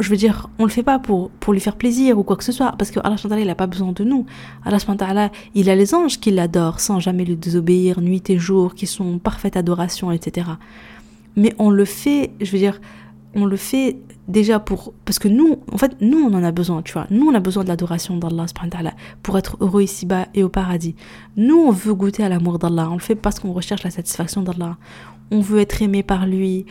je 0.00 0.10
veux 0.10 0.16
dire, 0.16 0.48
on 0.58 0.64
le 0.64 0.70
fait 0.70 0.82
pas 0.82 0.98
pour, 0.98 1.30
pour 1.30 1.52
lui 1.52 1.60
faire 1.60 1.76
plaisir 1.76 2.18
ou 2.18 2.22
quoi 2.22 2.36
que 2.36 2.44
ce 2.44 2.52
soit, 2.52 2.72
parce 2.78 2.90
que 2.90 3.00
Allah 3.00 3.16
il 3.38 3.46
n'a 3.46 3.54
pas 3.54 3.66
besoin 3.66 3.92
de 3.92 4.04
nous. 4.04 4.26
Allah 4.64 5.30
il 5.54 5.70
a 5.70 5.76
les 5.76 5.94
anges 5.94 6.20
qui 6.20 6.30
l'adorent 6.30 6.80
sans 6.80 7.00
jamais 7.00 7.24
lui 7.24 7.36
désobéir, 7.36 8.00
nuit 8.00 8.28
et 8.28 8.38
jour, 8.38 8.74
qui 8.74 8.86
sont 8.86 9.18
parfaite 9.18 9.56
adoration, 9.56 10.10
etc. 10.12 10.48
Mais 11.36 11.54
on 11.58 11.70
le 11.70 11.84
fait, 11.84 12.30
je 12.40 12.50
veux 12.50 12.58
dire, 12.58 12.80
on 13.34 13.44
le 13.46 13.56
fait 13.56 13.98
déjà 14.28 14.58
pour 14.58 14.92
parce 15.04 15.18
que 15.18 15.28
nous 15.28 15.58
en 15.72 15.78
fait 15.78 15.96
nous 16.00 16.18
on 16.18 16.34
en 16.34 16.42
a 16.42 16.52
besoin 16.52 16.82
tu 16.82 16.92
vois. 16.92 17.06
Nous 17.10 17.28
on 17.28 17.34
a 17.34 17.40
besoin 17.40 17.64
de 17.64 17.68
l'adoration 17.68 18.16
d'Allah 18.16 18.46
pour 19.22 19.38
être 19.38 19.56
heureux 19.60 19.82
ici-bas 19.82 20.26
et 20.34 20.42
au 20.42 20.48
paradis. 20.48 20.94
Nous 21.36 21.56
on 21.56 21.70
veut 21.70 21.94
goûter 21.94 22.24
à 22.24 22.28
l'amour 22.28 22.58
d'Allah. 22.58 22.88
On 22.90 22.94
le 22.94 23.00
fait 23.00 23.14
parce 23.14 23.38
qu'on 23.40 23.52
recherche 23.52 23.82
la 23.84 23.90
satisfaction 23.90 24.42
d'Allah. 24.42 24.76
On 25.30 25.40
veut 25.40 25.60
être 25.60 25.80
aimé 25.82 26.02
par 26.02 26.26
lui 26.26 26.66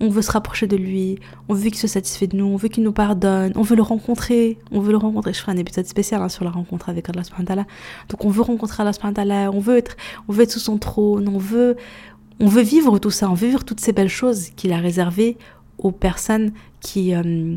on 0.00 0.08
veut 0.08 0.22
se 0.22 0.30
rapprocher 0.30 0.66
de 0.66 0.76
lui, 0.76 1.18
on 1.48 1.54
veut 1.54 1.64
qu'il 1.64 1.76
se 1.76 1.86
satisfait 1.86 2.26
de 2.26 2.36
nous, 2.36 2.46
on 2.46 2.56
veut 2.56 2.68
qu'il 2.68 2.84
nous 2.84 2.92
pardonne, 2.92 3.52
on 3.56 3.62
veut 3.62 3.76
le 3.76 3.82
rencontrer, 3.82 4.58
on 4.70 4.80
veut 4.80 4.92
le 4.92 4.98
rencontrer. 4.98 5.32
Je 5.32 5.40
ferai 5.40 5.52
un 5.52 5.56
épisode 5.56 5.86
spécial 5.86 6.22
hein, 6.22 6.28
sur 6.28 6.44
la 6.44 6.50
rencontre 6.50 6.88
avec 6.88 7.08
Allah 7.08 7.24
subhanahu 7.24 7.64
Donc 8.08 8.24
on 8.24 8.30
veut 8.30 8.42
rencontrer 8.42 8.82
Allah 8.82 8.92
subhanahu 8.92 9.48
on 9.48 9.60
veut 9.60 9.76
être, 9.76 9.96
on 10.28 10.32
veut 10.32 10.48
sous 10.48 10.60
son 10.60 10.78
trône, 10.78 11.28
on 11.28 11.38
veut, 11.38 11.76
on 12.40 12.46
veut 12.46 12.62
vivre 12.62 12.98
tout 12.98 13.10
ça, 13.10 13.30
on 13.30 13.34
veut 13.34 13.48
vivre 13.48 13.64
toutes 13.64 13.80
ces 13.80 13.92
belles 13.92 14.08
choses 14.08 14.50
qu'il 14.50 14.72
a 14.72 14.78
réservées 14.78 15.36
aux 15.78 15.92
personnes 15.92 16.52
qui, 16.80 17.14
euh, 17.14 17.56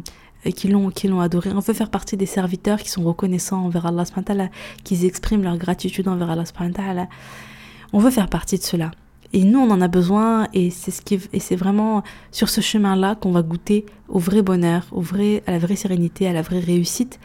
qui 0.55 0.67
l'ont 0.67 0.89
qui 0.89 1.07
l'ont 1.07 1.19
adoré. 1.21 1.51
On 1.53 1.59
veut 1.59 1.73
faire 1.73 1.91
partie 1.91 2.17
des 2.17 2.25
serviteurs 2.25 2.79
qui 2.79 2.89
sont 2.89 3.03
reconnaissants 3.03 3.65
envers 3.65 3.85
Allah 3.85 4.05
subhanahu 4.05 4.49
qui 4.83 5.05
expriment 5.05 5.43
leur 5.43 5.57
gratitude 5.57 6.07
envers 6.07 6.31
Allah 6.31 6.45
subhanahu 6.45 7.07
On 7.93 7.99
veut 7.99 8.11
faire 8.11 8.29
partie 8.29 8.57
de 8.57 8.63
cela. 8.63 8.91
Et 9.33 9.43
nous, 9.43 9.59
on 9.59 9.71
en 9.71 9.81
a 9.81 9.87
besoin 9.87 10.47
et 10.53 10.69
c'est 10.69 10.91
ce 10.91 11.01
qui, 11.01 11.19
et 11.31 11.39
c'est 11.39 11.55
vraiment 11.55 12.03
sur 12.31 12.49
ce 12.49 12.59
chemin-là 12.59 13.15
qu'on 13.15 13.31
va 13.31 13.41
goûter 13.41 13.85
au 14.09 14.19
vrai 14.19 14.41
bonheur, 14.41 14.85
au 14.91 15.01
vrai, 15.01 15.41
à 15.47 15.51
la 15.51 15.59
vraie 15.59 15.77
sérénité, 15.77 16.27
à 16.27 16.33
la 16.33 16.41
vraie 16.41 16.59
réussite 16.59 17.19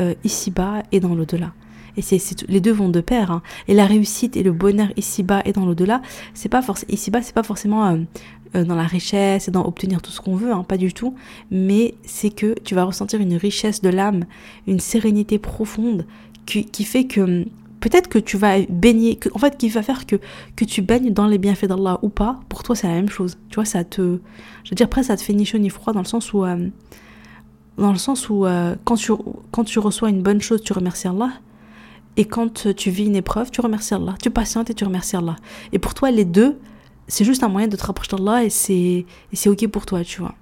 euh, 0.00 0.14
ici-bas 0.24 0.82
et 0.90 1.00
dans 1.00 1.14
l'au-delà. 1.14 1.52
Et 1.96 2.02
c'est, 2.02 2.18
les 2.48 2.60
deux 2.60 2.72
vont 2.72 2.88
de 2.88 3.00
pair. 3.00 3.30
Hein. 3.30 3.42
Et 3.68 3.74
la 3.74 3.86
réussite 3.86 4.36
et 4.36 4.42
le 4.42 4.52
bonheur 4.52 4.88
ici-bas 4.96 5.42
et 5.44 5.52
dans 5.52 5.64
l'au-delà, 5.66 6.02
c'est 6.34 6.48
pas 6.48 6.62
forcément 6.62 6.92
ici-bas, 6.92 7.22
c'est 7.22 7.34
pas 7.34 7.42
forcément 7.42 7.86
euh, 7.86 7.98
euh, 8.56 8.64
dans 8.64 8.74
la 8.74 8.86
richesse 8.86 9.46
et 9.46 9.50
dans 9.50 9.64
obtenir 9.64 10.02
tout 10.02 10.10
ce 10.10 10.20
qu'on 10.20 10.34
veut, 10.34 10.52
hein, 10.52 10.64
pas 10.64 10.78
du 10.78 10.92
tout. 10.92 11.14
Mais 11.50 11.94
c'est 12.04 12.30
que 12.30 12.54
tu 12.64 12.74
vas 12.74 12.84
ressentir 12.84 13.20
une 13.20 13.36
richesse 13.36 13.82
de 13.82 13.88
l'âme, 13.90 14.24
une 14.66 14.80
sérénité 14.80 15.38
profonde 15.38 16.06
qui, 16.46 16.64
qui 16.64 16.84
fait 16.84 17.04
que 17.04 17.44
peut-être 17.82 18.08
que 18.08 18.18
tu 18.18 18.38
vas 18.38 18.60
baigner, 18.68 19.18
en 19.34 19.38
fait, 19.38 19.58
qui 19.58 19.68
va 19.68 19.82
faire 19.82 20.06
que, 20.06 20.16
que 20.56 20.64
tu 20.64 20.80
baignes 20.80 21.12
dans 21.12 21.26
les 21.26 21.38
bienfaits 21.38 21.66
d'Allah 21.66 21.98
ou 22.02 22.08
pas, 22.08 22.40
pour 22.48 22.62
toi, 22.62 22.76
c'est 22.76 22.86
la 22.86 22.94
même 22.94 23.10
chose. 23.10 23.36
Tu 23.50 23.56
vois, 23.56 23.64
ça 23.64 23.84
te. 23.84 24.18
Je 24.64 24.70
veux 24.70 24.76
dire, 24.76 24.86
après, 24.86 25.02
ça 25.02 25.16
te 25.16 25.22
fait 25.22 25.34
ni 25.34 25.44
chaud 25.44 25.58
ni 25.58 25.68
froid 25.68 25.92
dans 25.92 26.00
le 26.00 26.06
sens 26.06 26.32
où. 26.32 26.44
Euh, 26.44 26.68
dans 27.78 27.90
le 27.90 27.98
sens 27.98 28.28
où, 28.28 28.46
euh, 28.46 28.76
quand, 28.84 28.96
tu, 28.96 29.12
quand 29.50 29.64
tu 29.64 29.78
reçois 29.78 30.10
une 30.10 30.22
bonne 30.22 30.40
chose, 30.40 30.62
tu 30.62 30.72
remercies 30.72 31.08
Allah. 31.08 31.32
Et 32.16 32.26
quand 32.26 32.74
tu 32.76 32.90
vis 32.90 33.06
une 33.06 33.16
épreuve, 33.16 33.50
tu 33.50 33.60
remercies 33.62 33.94
Allah. 33.94 34.14
Tu 34.22 34.30
patientes 34.30 34.70
et 34.70 34.74
tu 34.74 34.84
remercies 34.84 35.16
Allah. 35.16 35.36
Et 35.72 35.78
pour 35.78 35.94
toi, 35.94 36.10
les 36.10 36.26
deux, 36.26 36.58
c'est 37.08 37.24
juste 37.24 37.42
un 37.42 37.48
moyen 37.48 37.68
de 37.68 37.76
te 37.76 37.84
rapprocher 37.84 38.16
d'Allah 38.16 38.44
et 38.44 38.50
c'est 38.50 39.48
ok 39.48 39.66
pour 39.68 39.86
toi, 39.86 40.04
tu 40.04 40.20
vois. 40.20 40.34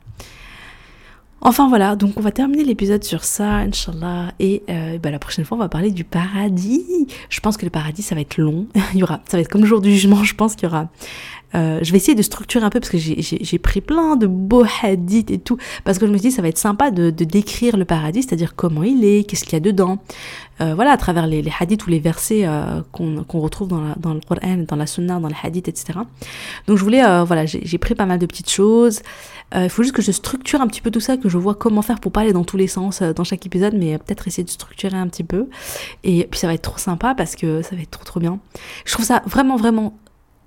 Enfin 1.43 1.69
voilà, 1.69 1.97
donc 1.97 2.13
on 2.17 2.21
va 2.21 2.33
terminer 2.33 2.65
l'épisode 2.65 3.03
sur 3.03 3.25
ça, 3.25 3.57
Inch'Allah. 3.59 4.33
Et 4.41 4.63
euh, 4.69 4.99
bah, 4.99 5.11
la 5.11 5.19
prochaine 5.19 5.45
fois, 5.45 5.57
on 5.57 5.61
va 5.61 5.69
parler 5.69 5.91
du 5.91 6.05
paradis. 6.05 7.07
Je 7.31 7.41
pense 7.41 7.57
que 7.57 7.65
le 7.65 7.71
paradis, 7.71 8.03
ça 8.03 8.15
va 8.15 8.21
être 8.21 8.37
long. 8.37 8.67
Il 8.95 9.05
ça 9.07 9.19
va 9.33 9.41
être 9.41 9.49
comme 9.49 9.63
le 9.63 9.67
jour 9.67 9.81
du 9.81 9.91
jugement, 9.91 10.23
je 10.23 10.35
pense 10.35 10.55
qu'il 10.55 10.69
y 10.69 10.71
aura 10.71 10.89
euh, 11.55 11.79
je 11.83 11.91
vais 11.93 11.97
essayer 11.97 12.15
de 12.15 12.23
structurer 12.23 12.65
un 12.65 12.71
peu 12.71 12.81
parce 12.81 12.91
que 12.91 12.99
j'ai 12.99 13.59
pris 13.59 13.81
plein 13.81 14.17
de 14.17 14.27
beaux 14.27 14.65
hadiths 14.83 15.31
et 15.31 15.39
tout, 15.39 15.57
parce 15.85 15.99
que 15.99 16.07
je 16.07 16.13
me 16.13 16.19
dis 16.19 16.31
ça 16.31 16.43
va 16.43 16.49
être 16.49 16.59
sympa 16.59 16.91
de, 16.91 17.11
de 17.11 17.25
décrire 17.25 17.77
le 17.77 17.85
paradis, 17.85 18.23
c'est-à-dire 18.23 18.55
comment 18.55 18.83
il 18.83 19.05
est, 19.05 19.25
qu'est-ce 19.25 19.45
qu'il 19.45 19.55
y 19.55 19.57
a 19.57 19.61
dedans, 19.61 19.99
euh, 20.61 20.75
voilà, 20.75 20.93
à 20.93 20.97
travers 20.97 21.27
les, 21.27 21.41
les, 21.41 21.53
hadiths 21.59 21.87
ou 21.87 21.91
les 21.91 22.01
versets 22.01 22.43
euh, 22.45 22.83
qu'on 22.93 23.41
retrouve 23.41 23.69
dans, 23.69 23.81
la, 23.81 23.95
dans 23.95 24.13
le 24.13 24.21
Coran, 24.21 24.65
dans 24.69 24.77
la 24.77 24.87
Sunna, 24.87 25.19
dans 25.19 25.29
les 25.29 25.35
hadiths, 25.43 25.69
etc. 25.69 26.01
Donc 26.67 26.77
je 26.77 26.85
voulais, 26.85 27.03
euh, 27.03 27.25
voilà, 27.25 27.47
j'ai 27.47 27.79
pris 27.79 27.95
pas 27.95 28.07
mal 28.07 28.19
de 28.19 28.27
petites 28.27 28.51
choses. 28.51 29.01
Euh, 29.55 29.65
il 29.65 29.71
faut 29.71 29.83
juste 29.83 29.95
que 29.95 30.03
je 30.03 30.13
structure 30.13 30.61
un 30.61 30.67
petit 30.67 30.83
peu 30.83 30.91
tout 30.91 31.01
ça, 31.01 31.17
que 31.17 31.29
je 31.29 31.39
vois 31.39 31.55
comment 31.55 31.83
faire 31.83 31.99
pour 31.99 32.13
pas 32.13 32.21
aller 32.21 32.33
dans 32.33 32.45
tous 32.45 32.59
les 32.59 32.69
sens 32.69 33.01
dans 33.03 33.25
chaque 33.25 33.45
épisode, 33.47 33.75
mais 33.75 33.97
peut-être 33.99 34.29
essayer 34.29 34.45
de 34.45 34.51
structurer 34.51 34.97
un 34.97 35.09
petit 35.09 35.25
peu. 35.25 35.49
Et 36.05 36.29
puis 36.31 36.39
ça 36.39 36.47
va 36.47 36.55
être 36.55 36.63
trop 36.63 36.79
sympa 36.79 37.15
parce 37.15 37.37
que 37.37 37.63
ça 37.63 37.75
va 37.75 37.83
être 37.83 37.91
trop 37.91 38.05
trop 38.05 38.21
bien. 38.21 38.39
Je 38.85 38.93
trouve 38.93 39.07
ça 39.07 39.23
vraiment 39.27 39.57
vraiment 39.57 39.99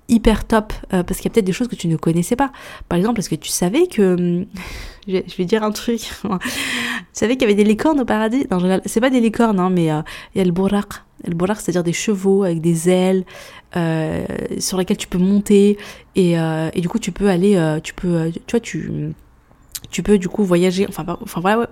hyper 0.08 0.44
top 0.44 0.72
euh, 0.92 1.02
parce 1.02 1.18
qu'il 1.20 1.26
y 1.26 1.32
a 1.32 1.34
peut-être 1.34 1.46
des 1.46 1.52
choses 1.52 1.68
que 1.68 1.76
tu 1.76 1.88
ne 1.88 1.96
connaissais 1.96 2.36
pas. 2.36 2.52
Par 2.88 2.98
exemple, 2.98 3.20
est-ce 3.20 3.30
que 3.30 3.34
tu 3.34 3.48
savais 3.48 3.86
que 3.86 4.14
hum, 4.14 4.46
je 5.06 5.36
vais 5.36 5.44
dire 5.44 5.62
un 5.62 5.70
truc. 5.70 6.00
tu 6.22 6.28
savais 7.12 7.34
qu'il 7.36 7.42
y 7.42 7.44
avait 7.44 7.54
des 7.54 7.64
licornes 7.64 8.00
au 8.00 8.04
paradis? 8.04 8.46
Non, 8.50 8.80
c'est 8.84 9.00
pas 9.00 9.10
des 9.10 9.20
licornes, 9.20 9.58
hein, 9.58 9.70
mais 9.70 9.90
euh, 9.90 10.02
il 10.34 10.38
y 10.38 10.40
a 10.40 10.44
le 10.44 10.52
borak. 10.52 10.88
Le 11.26 11.34
c'est-à-dire 11.54 11.84
des 11.84 11.94
chevaux 11.94 12.42
avec 12.42 12.60
des 12.60 12.90
ailes 12.90 13.24
euh, 13.76 14.26
sur 14.58 14.76
lesquelles 14.76 14.98
tu 14.98 15.08
peux 15.08 15.16
monter 15.16 15.78
et, 16.16 16.32
et, 16.32 16.80
du 16.82 16.88
coup 16.90 16.98
tu 16.98 17.12
peux 17.12 17.30
aller, 17.30 17.78
tu 17.82 17.94
peux, 17.94 18.30
tu 18.30 18.50
vois, 18.50 18.60
tu 18.60 19.14
tu 19.90 20.02
peux 20.02 20.18
du 20.18 20.28
coup 20.28 20.44
voyager. 20.44 20.86
Enfin, 20.86 21.06
voilà. 21.36 21.70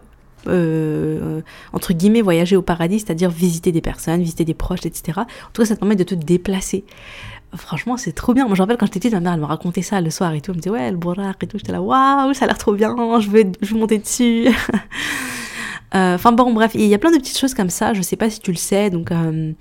entre 1.75 1.92
guillemets 1.92 2.23
voyager 2.23 2.57
au 2.57 2.62
paradis, 2.62 3.01
c'est-à-dire 3.01 3.29
visiter 3.29 3.73
des 3.73 3.83
personnes, 3.83 4.23
visiter 4.23 4.47
des 4.47 4.55
proches, 4.55 4.87
etc. 4.87 5.18
En 5.18 5.25
tout 5.53 5.61
cas, 5.61 5.66
ça 5.66 5.75
te 5.75 5.81
permet 5.81 5.97
de 5.97 6.05
te 6.05 6.14
déplacer 6.14 6.87
franchement, 7.57 7.97
c'est 7.97 8.12
trop 8.12 8.35
bien. 8.35 8.47
Moi, 8.47 8.55
je 8.55 8.62
rappelle 8.62 8.77
quand 8.77 8.87
j'étais 8.87 9.01
petite, 9.01 9.15
ma 9.15 9.21
mère, 9.21 9.35
elle 9.35 9.41
me 9.41 9.47
racontait 9.47 9.83
ça 9.83 10.01
le 10.01 10.11
soir 10.11 10.33
et 10.35 10.41
tout. 10.41 10.53
Elle 10.53 10.57
me 10.57 10.62
disait, 10.62 10.71
ouais, 10.71 10.91
le 10.91 10.97
bourrac 10.97 11.43
et 11.43 11.47
tout. 11.47 11.59
J'étais 11.59 11.73
là, 11.73 11.83
waouh, 11.83 12.35
ça 12.35 12.45
a 12.45 12.49
l'air 12.49 12.59
trop 12.59 12.73
bien, 12.75 12.95
je 13.21 13.31
vais, 13.31 13.51
je 13.61 13.75
vais 13.75 13.81
monter 13.81 13.99
dessus. 13.99 14.49
Euh, 15.94 16.14
enfin 16.14 16.33
bon, 16.33 16.52
bref, 16.52 16.72
il 16.74 16.87
y 16.87 16.94
a 16.94 16.98
plein 16.98 17.11
de 17.11 17.18
petites 17.18 17.38
choses 17.38 17.55
comme 17.55 17.70
ça. 17.70 17.92
Je 17.92 18.02
sais 18.02 18.16
pas 18.16 18.31
si 18.31 18.40
tu 18.40 18.50
le 18.50 18.57
sais, 18.57 18.90
donc 18.90 19.11
euh, 19.12 19.52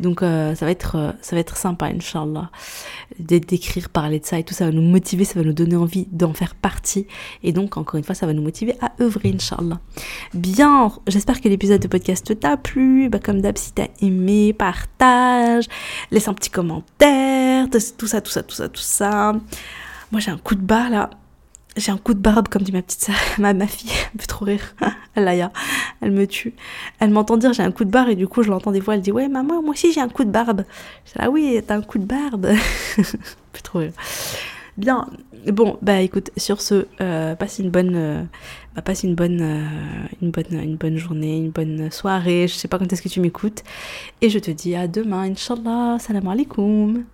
donc 0.00 0.22
euh, 0.22 0.54
ça 0.54 0.66
va 0.66 0.70
être 0.70 1.14
ça 1.22 1.34
va 1.34 1.40
être 1.40 1.56
sympa, 1.56 1.86
inchallah, 1.86 2.50
d'écrire, 3.18 3.88
parler 3.88 4.20
de 4.20 4.26
ça 4.26 4.38
et 4.38 4.44
tout. 4.44 4.54
Ça 4.54 4.66
va 4.66 4.72
nous 4.72 4.82
motiver, 4.82 5.24
ça 5.24 5.38
va 5.38 5.44
nous 5.44 5.52
donner 5.52 5.76
envie 5.76 6.06
d'en 6.12 6.34
faire 6.34 6.54
partie. 6.54 7.06
Et 7.42 7.52
donc 7.52 7.76
encore 7.76 7.96
une 7.96 8.04
fois, 8.04 8.14
ça 8.14 8.26
va 8.26 8.34
nous 8.34 8.42
motiver 8.42 8.74
à 8.80 8.92
œuvrer, 9.00 9.30
inchallah. 9.30 9.80
Bien, 10.34 10.92
j'espère 11.06 11.40
que 11.40 11.48
l'épisode 11.48 11.80
de 11.80 11.88
podcast 11.88 12.38
t'a 12.38 12.56
plu. 12.56 13.08
Bah, 13.08 13.18
comme 13.18 13.40
d'hab, 13.40 13.56
si 13.56 13.72
t'as 13.72 13.88
aimé, 14.02 14.52
partage, 14.52 15.66
laisse 16.10 16.28
un 16.28 16.34
petit 16.34 16.50
commentaire, 16.50 17.66
tout 17.70 18.06
ça, 18.06 18.20
tout 18.20 18.30
ça, 18.30 18.42
tout 18.42 18.54
ça, 18.54 18.68
tout 18.68 18.82
ça. 18.82 19.32
Moi, 20.12 20.20
j'ai 20.20 20.30
un 20.30 20.38
coup 20.38 20.54
de 20.54 20.62
bas 20.62 20.88
là 20.88 21.10
j'ai 21.78 21.92
un 21.92 21.96
coup 21.98 22.14
de 22.14 22.18
barbe, 22.18 22.48
comme 22.48 22.62
dit 22.62 22.72
ma 22.72 22.82
petite 22.82 23.02
sœur, 23.02 23.16
ma, 23.38 23.54
ma 23.54 23.66
fille, 23.66 23.90
elle 23.90 24.20
me 24.20 24.26
trop 24.26 24.44
rire. 24.44 24.74
Laïa, 25.16 25.52
elle 26.00 26.12
me 26.12 26.26
tue. 26.26 26.54
Elle 27.00 27.10
m'entend 27.10 27.36
dire 27.36 27.52
j'ai 27.52 27.62
un 27.62 27.72
coup 27.72 27.84
de 27.84 27.90
barbe 27.90 28.10
et 28.10 28.16
du 28.16 28.28
coup 28.28 28.42
je 28.42 28.50
l'entends 28.50 28.72
des 28.72 28.80
fois, 28.80 28.94
elle 28.94 29.00
dit 29.00 29.12
ouais 29.12 29.28
maman, 29.28 29.62
moi 29.62 29.70
aussi 29.70 29.92
j'ai 29.92 30.00
un 30.00 30.08
coup 30.08 30.24
de 30.24 30.30
barbe. 30.30 30.64
Je 31.06 31.12
dis 31.12 31.18
ah 31.18 31.30
oui, 31.30 31.60
t'as 31.66 31.76
un 31.76 31.82
coup 31.82 31.98
de 31.98 32.04
barbe. 32.04 32.46
elle 32.98 33.04
me 33.04 33.62
trop 33.62 33.78
rire. 33.80 33.92
Bien, 34.76 35.08
bon, 35.48 35.76
bah 35.82 36.00
écoute, 36.02 36.30
sur 36.36 36.60
ce, 36.60 36.86
euh, 37.00 37.34
passe 37.34 37.58
une 37.58 37.70
bonne, 37.70 37.96
euh, 37.96 38.22
bah, 38.76 38.82
passe 38.82 39.02
une 39.02 39.16
bonne, 39.16 39.40
euh, 39.40 39.66
une 40.22 40.30
bonne, 40.30 40.52
une 40.52 40.76
bonne 40.76 40.96
journée, 40.96 41.36
une 41.38 41.50
bonne 41.50 41.90
soirée. 41.90 42.46
Je 42.46 42.54
sais 42.54 42.68
pas 42.68 42.78
quand 42.78 42.92
est-ce 42.92 43.02
que 43.02 43.08
tu 43.08 43.20
m'écoutes, 43.20 43.64
et 44.20 44.30
je 44.30 44.38
te 44.38 44.52
dis 44.52 44.76
à 44.76 44.86
demain, 44.86 45.30
inshallah. 45.30 45.98
Salam 45.98 46.28
alaikum. 46.28 47.04